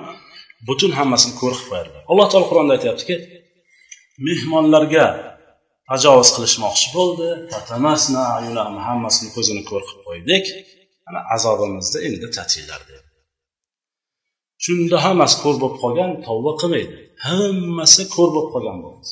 butun 0.68 0.92
hammasini 1.00 1.34
ko'r 1.42 1.54
qilib 1.58 1.70
qo'yadi 1.72 1.90
alloh 2.12 2.28
taolo 2.32 2.46
qur'onda 2.52 2.74
aytyaptiki 2.78 3.16
mehmonlarga 4.28 5.06
tajovuz 5.90 6.30
qilishmoqchi 6.36 6.88
bo'ldi. 6.98 7.28
Hammasini 8.90 9.30
ko'zini 9.36 9.64
ko'r 9.70 9.84
qilib 9.88 10.04
qo'ydik. 10.10 10.46
Ana 11.10 11.20
azobimizni 11.36 12.00
endi 12.08 12.28
tatinglar 12.38 12.82
dedi. 12.90 13.03
Shunda 14.66 14.98
hammasi 15.06 15.36
ko'r 15.44 15.56
bo'lib 15.62 15.78
qolgan 15.84 16.12
tavba 16.28 16.52
qilmaydi. 16.62 16.98
Hammasi 17.28 18.04
ko'r 18.16 18.30
bo'lib 18.36 18.50
qolgan 18.56 18.78
bo'ldi. 18.86 19.08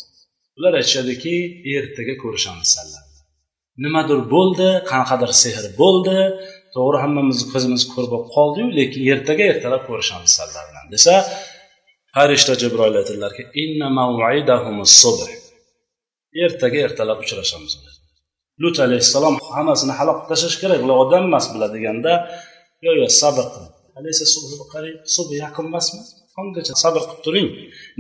Ular 0.58 0.74
aytishadiki 0.80 1.34
ertaga 1.78 2.14
ko'rishamiz 2.24 2.70
sizlar 2.76 3.04
nimadir 3.84 4.20
bo'ldi 4.34 4.68
qanaqadir 4.90 5.32
sehr 5.44 5.64
bo'ldi 5.82 6.18
to'g'ri 6.76 6.98
hammamizni 7.04 7.46
ko'zimiz 7.54 7.84
ko'r 7.94 8.06
bo'lib 8.12 8.28
qoldiyu 8.36 8.68
lekin 8.80 9.02
ertaga 9.14 9.44
ertalab 9.54 9.84
ko'rishamiz 9.90 10.32
sizlar 10.38 10.64
bilan 10.70 10.86
desa 10.94 11.14
farishta 12.16 12.54
jibroil 12.62 12.96
aytadilarki 13.02 13.44
ertaga 16.46 16.80
ertalab 16.88 17.20
uchrashamiz 17.26 17.74
lut 18.64 18.78
alayhissalom 18.86 19.36
hammasini 19.56 19.94
halok 20.00 20.18
qilib 20.20 20.30
tashlash 20.32 20.58
kerak 20.62 20.80
bular 20.84 20.98
odam 21.06 21.24
emas 21.30 21.46
bular 21.54 21.70
deganda 21.78 22.12
yo 22.86 22.92
yo'q 23.02 23.12
sabr 23.22 23.46
qiling 23.54 23.74
emasmi? 25.72 26.02
Tonggacha 26.36 26.74
sabr 26.84 27.02
qilib 27.08 27.22
turing. 27.26 27.50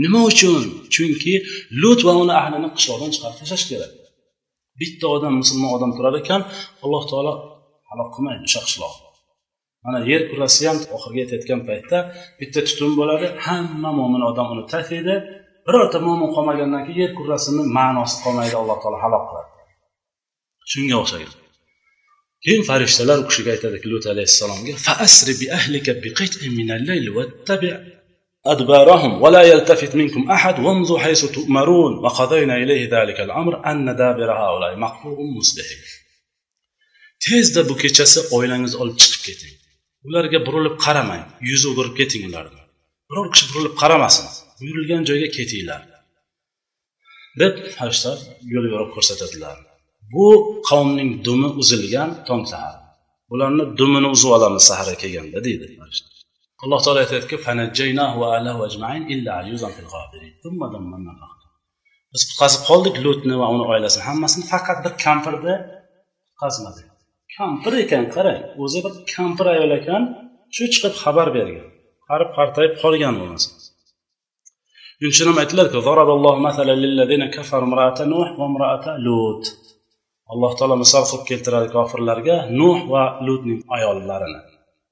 Nima 0.03 0.19
uchun? 0.31 0.63
Chunki 0.93 1.33
lut 1.81 1.99
va 2.07 2.13
uni 2.23 2.33
ahlini 2.41 2.69
qishloqdan 2.75 3.09
chiqarib 3.13 3.37
tashlash 3.41 3.65
kerak. 3.71 3.91
Bitta 4.79 5.05
odam 5.15 5.33
musulmon 5.41 5.71
odam 5.77 5.91
turar 5.97 6.15
ekan 6.21 6.41
alloh 6.83 7.03
taolo 7.11 7.33
halok 7.89 8.09
qilmaydi 8.15 8.43
o'sha 8.47 8.61
qishloqni 8.67 9.11
mana 9.83 9.99
yer 10.11 10.21
kurrasi 10.29 10.61
ham 10.69 10.77
oxiriga 10.95 11.21
yetayotgan 11.23 11.61
paytda 11.69 11.97
bitta 12.39 12.59
tutun 12.67 12.91
bo'ladi 12.99 13.27
hamma 13.45 13.89
mo'min 13.99 14.23
odam 14.29 14.47
uni 14.53 14.63
tashlaydi 14.73 15.15
birorta 15.65 15.97
mo'min 16.07 16.29
qolmagandan 16.35 16.81
keyin 16.87 17.01
yer 17.03 17.11
kurrasini 17.17 17.63
ma'nosi 17.77 18.15
qolmaydi 18.23 18.55
alloh 18.61 18.77
taolo 18.83 18.97
halok 19.03 19.23
qiladi. 19.29 19.49
Shunga 20.71 20.95
o'xshagan 21.01 21.31
Keyin 22.45 22.63
farishtalar 22.69 23.17
u 23.23 23.25
kishiga 23.29 23.51
aytadiki 23.55 23.87
lut 23.93 24.05
alayhissalomga 24.13 24.73
faasri 24.85 25.33
bi 25.41 25.47
ahlika 25.59 25.91
bi 26.03 26.09
qit'in 26.19 26.51
min 26.59 26.67
al-layl 26.77 27.07
wattabi' 27.17 27.73
adbarahum 28.53 29.13
wa 29.23 29.29
la 29.35 29.41
yaltafit 29.51 29.93
minkum 30.01 30.23
ahad 30.35 30.57
wamdu 30.67 30.93
haythu 31.03 31.27
tu'marun 31.37 31.93
wa 32.03 32.09
qadayna 32.19 32.55
ilayhi 32.63 32.87
dhalika 32.93 33.21
al-amr 33.27 33.53
anna 33.71 33.93
dabira 34.01 34.35
haulay 34.41 34.73
maqbu'un 34.85 35.29
musbih 35.37 35.69
tezda 37.25 37.61
bu 37.69 37.73
kechasi 37.83 38.19
oilangizni 38.37 38.77
olib 38.83 38.97
chiqib 39.01 39.21
keting. 39.27 39.55
Ularga 40.07 40.39
burilib 40.47 40.75
qaramang 40.85 41.23
yuz 41.49 41.63
o'girib 41.69 41.93
keting 41.99 42.23
ularni. 42.29 42.63
Biror 43.09 43.27
kishi 43.33 43.45
burilib 43.51 43.75
qaramasin 43.81 44.27
buyurilgan 44.59 45.01
joyga 45.09 45.29
ketinglar. 45.37 45.81
Deb 47.41 47.53
farishtalar 47.77 48.19
yo'l 48.53 48.65
yo'riq 48.71 48.89
ko'rsatadilar. 48.95 49.57
Bu 50.13 50.27
qavmning 50.69 51.11
dumi 51.25 51.49
uzilgan 51.61 52.09
tong 52.27 52.43
sahar. 52.51 52.75
Ularni 53.33 53.63
dumini 53.79 54.07
uzib 54.15 54.31
olamiz 54.37 54.63
saharga 54.69 54.95
kelganda 55.03 55.39
deydi 55.47 55.65
alloh 56.63 56.79
taolo 56.85 56.99
aytyaptiki 57.03 57.37
biz 62.13 62.21
qutqazib 62.29 62.61
qoldik 62.69 62.95
lutni 63.05 63.35
va 63.41 63.47
uni 63.55 63.63
oilasini 63.71 64.03
hammasini 64.09 64.45
faqat 64.53 64.77
bir 64.85 64.93
kampirni 65.05 65.55
qutqazmadik 66.27 66.87
kampir 67.37 67.73
ekan 67.83 68.05
qarang. 68.15 68.41
O'zi 68.63 68.79
bir 68.85 68.93
kampir 69.15 69.45
ayol 69.53 69.71
ekan 69.79 70.01
shu 70.55 70.63
chiqib 70.73 70.93
xabar 71.03 71.27
bergan. 71.37 71.67
Qarib 72.09 72.29
qartayib 72.37 72.73
qolgan 72.83 73.15
bo'lmasa 73.21 73.49
shuning 75.01 75.11
uchun 75.13 75.27
ham 75.29 75.37
aytiladiki 75.43 75.79
alloh 80.31 80.51
taolo 80.59 80.75
misol 80.83 81.03
qilib 81.09 81.23
keltiradi 81.29 81.67
kofirlarga 81.75 82.35
nuh 82.59 82.77
va 82.93 83.03
lutning 83.25 83.59
ayollarini. 83.77 84.41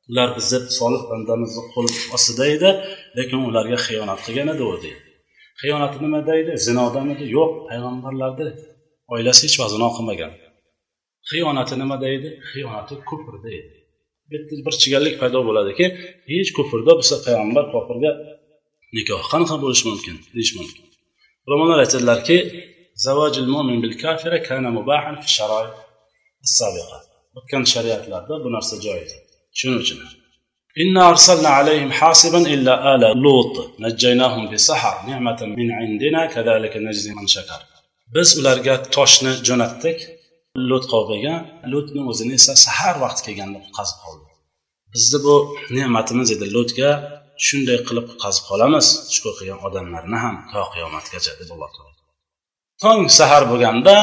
Ular 0.09 0.29
bizni 0.37 0.59
solih 0.79 1.01
bandamizni 1.11 1.61
qo'l 1.73 1.87
ostida 2.15 2.45
edi 2.55 2.69
lekin 3.17 3.39
ularga 3.49 3.77
xiyonat 3.85 4.19
qilgan 4.25 4.47
edi 4.53 4.63
u 4.69 4.71
deydi. 4.85 5.01
Xiyonati 5.61 5.97
nima 6.05 6.19
deydi? 6.29 6.51
Zinodamidi 6.65 7.25
yo'q 7.37 7.51
payg'ambarlarni 7.67 8.47
oilasi 9.13 9.41
hech 9.45 9.57
vaqt 9.59 9.71
zino 9.75 9.89
qilmagan 9.97 10.31
xiyonati 11.29 11.75
nima 11.81 11.95
deydi? 12.05 12.29
Xiyonati 12.51 12.93
kufr 13.09 13.33
deydi. 13.47 13.75
Bitta 14.31 14.53
bir 14.65 14.73
chigallik 14.81 15.15
paydo 15.21 15.39
bo'ladiki 15.47 15.85
hech 16.31 16.49
kufrda 16.57 16.91
bo'lsa 16.99 17.15
payg'ambar 17.25 17.65
kofirga 17.73 18.11
nikoh 18.97 19.21
qanaqa 19.31 19.55
bo'lishi 19.63 19.85
mumkin 19.89 20.15
deyish 20.35 20.53
mumkin. 20.59 20.83
Ulamolar 21.47 21.77
aytadilarki 21.85 22.37
zavojil 23.04 23.48
mo'min 23.54 23.78
bil 23.84 23.94
kafira 24.02 24.38
kana 24.48 24.68
mubahan 24.78 25.16
fi 25.22 25.28
sharoit 25.38 25.74
السابقة 26.46 26.98
o'tgan 27.38 27.64
shariatlarda 27.72 28.34
bu 28.44 28.48
narsa 28.56 28.74
joiz 28.86 29.10
shuning 29.58 29.80
uchun 29.84 29.98
إنا 30.82 31.02
أرسلنا 31.10 31.48
عليهم 31.48 31.90
حاصبا 31.92 32.40
إلا 32.54 32.94
آل 32.94 33.02
لوط 33.24 33.54
نجيناهم 33.84 34.44
بسحر 34.52 34.96
نعمة 35.10 35.40
من 35.58 35.68
عندنا 35.80 36.20
كذلك 36.34 36.76
نجزي 36.76 37.12
من 37.18 37.26
شكر 37.36 37.60
biz 38.14 38.28
ularga 38.38 38.74
toshni 38.96 39.32
jo'natdik 39.48 39.98
lut 40.70 40.84
qavmiga 40.92 41.34
lutni 41.72 42.00
o'zini 42.10 42.32
esa 42.40 42.52
sahar 42.66 42.94
vaqti 43.04 43.20
kelganda 43.26 43.58
qutqazib 43.64 43.98
qoldi 44.04 44.28
bizni 44.94 45.18
bu 45.26 45.34
ne'matimiz 45.76 46.28
edi 46.36 46.46
lutga 46.56 46.90
shunday 47.46 47.78
qilib 47.88 48.04
qutqazib 48.10 48.44
qolamiz 48.50 48.86
shukur 49.14 49.32
qilgan 49.38 49.60
odamlarni 49.66 50.18
ham 50.24 50.36
to 50.52 50.60
qiyomatgacha 50.74 51.32
deb 51.40 51.48
alloh 51.54 51.70
taolo 51.76 51.87
Tong 52.83 53.01
sahar 53.19 53.43
bo'lganda 53.51 53.95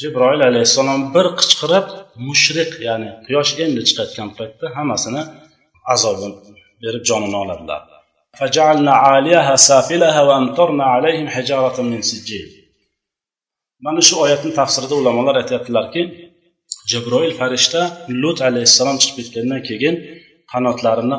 jibroil 0.00 0.40
alayhissalom 0.50 1.00
bir 1.14 1.26
qichqirib 1.40 1.86
mushriq 2.28 2.70
ya'ni 2.88 3.08
quyosh 3.26 3.52
endi 3.64 3.80
chiqayotgan 3.88 4.28
paytda 4.38 4.66
hammasini 4.76 5.22
azobini 5.94 6.36
berib 6.82 7.02
jonini 7.10 7.36
oladilar. 7.44 7.80
Mana 13.86 14.00
shu 14.08 14.14
oyatni 14.24 14.50
tafsirida 14.60 14.94
ulamolar 15.00 15.34
aytyaptilarki 15.42 16.02
jabroil 16.92 17.32
farishta 17.40 17.80
lut 18.22 18.38
alayhissalom 18.48 18.96
chiqib 19.02 19.16
ketgandan 19.18 19.60
keyin 19.68 19.94
qanotlarini 20.52 21.18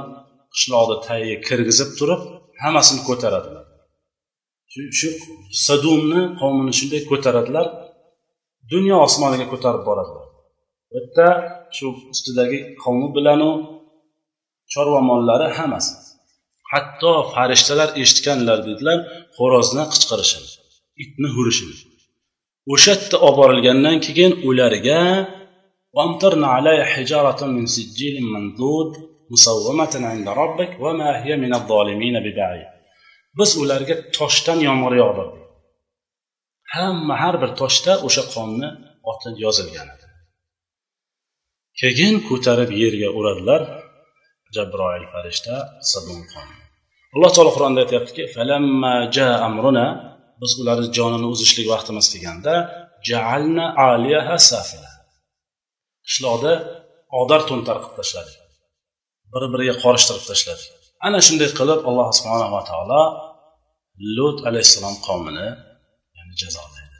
qishloqni 0.54 0.98
tagiga 1.08 1.38
kirgizib 1.48 1.90
turib 2.00 2.22
hammasini 2.64 3.02
ko'taradilar. 3.10 3.66
Shu 5.00 5.10
sadumni 5.66 6.22
qavmini 6.40 6.74
shunday 6.80 7.02
ko'taradilar 7.12 7.66
dunyo 8.72 8.96
osmoniga 9.08 9.46
ko'tarib 9.54 9.84
boradilar. 9.90 10.26
Bitta 10.94 11.28
yerda 11.30 11.70
shu 11.78 11.86
ustidagi 12.14 12.60
qavmi 12.84 13.08
bilanu 13.16 13.50
chorva 14.74 15.00
mollari 15.10 15.48
hammasi. 15.58 15.94
Hatto 16.72 17.12
farishtalar 17.34 17.90
eshitganlar 18.02 18.58
dedilar 18.68 18.98
xo'rozni 19.38 19.84
qichqirishini 19.94 20.50
itni 21.04 21.28
hurishini. 21.36 21.76
O'sha 22.74 22.94
yerda 22.94 23.18
olib 23.28 23.38
borilgandan 23.40 23.98
keyin 24.06 24.32
ularga 24.50 25.00
biz 33.40 33.50
ularga 33.62 33.96
toshdan 34.18 34.60
yomg'ir 34.68 34.94
yog'dirdik 35.02 35.42
hamma 36.76 37.16
har 37.24 37.36
bir 37.42 37.52
toshda 37.62 37.94
o'sha 38.08 38.24
qonni 38.34 38.70
oti 39.12 39.30
yozilgan 39.46 39.88
edi. 39.96 40.08
Keyin 41.80 42.16
ko'tarib 42.28 42.72
yerga 42.82 43.10
uradilar 43.20 43.62
jabroil 44.56 45.06
farishta 45.14 45.56
alloh 47.16 47.32
taolo 47.36 47.52
qur'onda 47.56 47.80
aytyaptiki 47.86 48.24
biz 50.42 50.52
ularni 50.62 50.88
jonini 50.98 51.28
uzishlik 51.34 51.68
vaqtimiz 51.74 52.06
kelganda 52.14 52.54
jaalna 53.10 53.66
aliyaha 53.90 54.36
safila 54.52 54.92
qishloqda 56.08 56.54
odar 57.22 57.42
to'ntar 57.50 57.78
qilib 57.84 57.96
tashladik. 58.00 58.38
Bir 59.34 59.44
biriga 59.54 59.76
qorishtirib 59.84 60.24
tashladik. 60.32 60.70
Ana 61.08 61.20
shunday 61.26 61.50
qilib 61.60 61.80
alloh 61.90 62.08
subhanava 62.18 62.62
taolo 62.70 63.02
lut 64.18 64.38
alayhissalom 64.50 64.96
qavmini 65.08 65.48
yani 66.18 66.34
jazolaydi. 66.42 66.98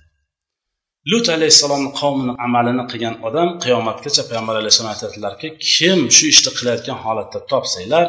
Lut 1.12 1.28
alayhissalomni 1.36 1.92
qavmini 2.02 2.34
amalini 2.46 2.84
qilgan 2.92 3.16
odam 3.28 3.50
qiyomatgacha 3.64 4.24
payg'ambar 4.30 4.56
alayhissalom 4.62 4.92
aytadilarki 4.96 5.48
kim 5.74 6.00
shu 6.16 6.24
ishni 6.34 6.52
qilayotgan 6.58 6.98
holatda 7.06 7.40
topsanglar 7.52 8.06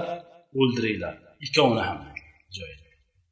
o'ldiringlar. 0.60 1.14
Ikkovini 1.46 1.82
ham 1.88 1.98
joyida 2.58 2.82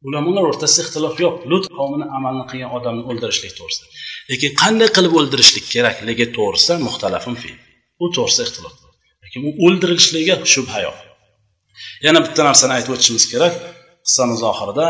ulamolar 0.07 0.45
o'rtasida 0.51 0.83
ixtilof 0.85 1.17
yo'q. 1.25 1.35
Lut 1.51 1.65
qavmini 1.79 2.07
amalini 2.17 2.47
qilgan 2.51 2.71
odamni 2.77 3.03
o'ldirishlik 3.11 3.53
to'g'risida. 3.59 3.87
Lekin 4.31 4.51
qanday 4.63 4.89
qilib 4.97 5.13
o'ldirishlik 5.19 5.67
kerakligi 5.75 6.27
to'g'risida 6.37 6.75
muxtalafim 6.87 7.37
fi. 7.43 7.51
U 8.03 8.05
to'g'risida 8.17 8.43
ixtilof 8.49 8.75
lekin 9.25 9.41
u 9.49 9.51
o'ldirilishligiga 9.67 10.37
shubha 10.55 10.79
yo'q. 10.87 10.99
Yana 12.07 12.21
bitta 12.27 12.43
narsani 12.49 12.73
aytib 12.79 12.93
o'tishimiz 12.97 13.25
kerak. 13.33 13.55
Qissamiz 14.07 14.41
oxirida 14.51 14.87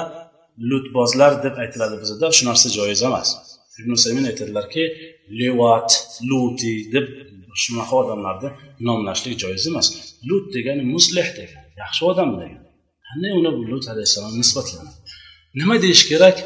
lutbozlar 0.70 1.32
deb 1.44 1.54
aytiladi 1.62 1.96
bizada. 2.02 2.26
Shu 2.36 2.42
narsa 2.50 2.68
joiz 2.78 3.00
emas. 3.08 3.28
Ibn 3.80 3.92
saymin 4.04 4.24
aytadilarki 4.30 4.84
levat 5.40 5.90
luti 6.28 6.74
deb 6.94 7.06
shunaqa 7.62 7.94
odamlarni 8.02 8.50
nomlashlik 8.88 9.34
joiz 9.42 9.64
emas. 9.70 9.86
Lut 10.28 10.44
degani 10.54 10.82
muslih 10.94 11.28
degan 11.38 11.64
yaxshi 11.82 12.02
odam 12.10 12.30
degani 12.40 12.66
qanday 13.08 13.32
uni 13.38 13.50
lut 13.72 13.84
alayhissalom 13.92 14.34
nisbatlanadi? 14.42 14.98
Nima 15.60 15.76
deyish 15.84 16.04
kerak? 16.10 16.36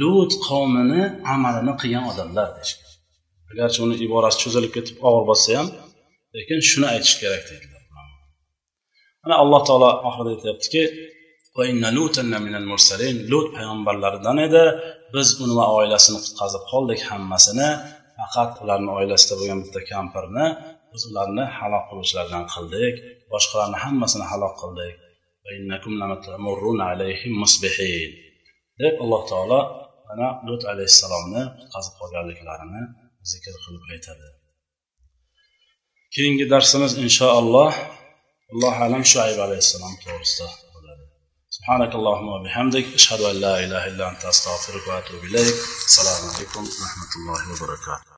Lut 0.00 0.32
qavmini 0.46 1.02
amalini 1.34 1.74
qilgan 1.80 2.04
odamlar 2.12 2.48
deyish 2.56 2.74
kerak. 2.78 2.96
Agarchi 3.52 3.78
uni 3.86 3.94
iborasi 4.06 4.38
cho'zilib 4.42 4.72
ketib 4.76 4.96
og'ir 5.08 5.24
bo'lsa 5.30 5.48
ham 5.58 5.68
lekin 6.36 6.58
shuni 6.70 6.86
aytish 6.94 7.14
kerak 7.22 7.42
deydilar. 7.50 7.77
Mana 9.22 9.34
alloh 9.42 9.60
taolo 9.68 9.90
oxirida 10.08 10.30
aytyaptiki 10.36 10.82
lut 13.32 13.46
payg'ambarlaridan 13.56 14.38
edi. 14.46 14.64
Biz 15.14 15.28
uni 15.42 15.54
va 15.58 15.66
oilasini 15.78 16.18
qutqazib 16.24 16.62
qoldik 16.72 17.00
hammasini. 17.10 17.68
Faqat 18.18 18.50
ularni 18.62 18.90
oilasida 18.98 19.34
bo'lgan 19.38 19.58
bitta 19.64 19.80
kampirni 19.92 20.46
biz 20.92 21.02
ularni 21.10 21.44
halok 21.58 21.84
qiluvchilardan 21.88 22.44
qildik. 22.54 22.94
Boshqalarni 23.32 23.78
hammasini 23.84 24.24
halok 24.32 24.54
qildik. 24.62 24.94
Deb 28.80 28.94
alloh 29.04 29.22
taolo 29.30 29.60
mana 30.08 30.28
lut 30.46 30.62
alayhissalomni 30.72 31.42
qutqazib 31.58 31.94
qolganliklarini 32.00 32.82
zikr 33.32 33.54
qilib 33.64 33.84
aytadi. 33.94 34.28
Keyingi 36.14 36.46
darsimiz 36.52 36.92
inshaalloh 37.04 37.72
alam 38.52 39.02
shuayb 39.04 39.38
alayhissalom 39.46 39.94
to'g'risida 40.04 40.48
bo'ladi 40.74 41.04
سبحانك 41.56 41.92
اللهم 41.98 42.28
وبحمدك 42.28 42.86
أشهد 42.98 43.20
أن 43.20 43.36
لا 43.44 43.54
إله 43.64 43.82
إلا 43.90 44.04
أنت 44.10 44.24
أستغفرك 44.24 44.84
وأتوب 44.88 45.24
إليك 45.24 45.56
السلام 45.90 46.22
عليكم 46.34 46.62
ورحمة 46.80 47.12
الله 47.18 47.40
وبركاته 47.52 48.06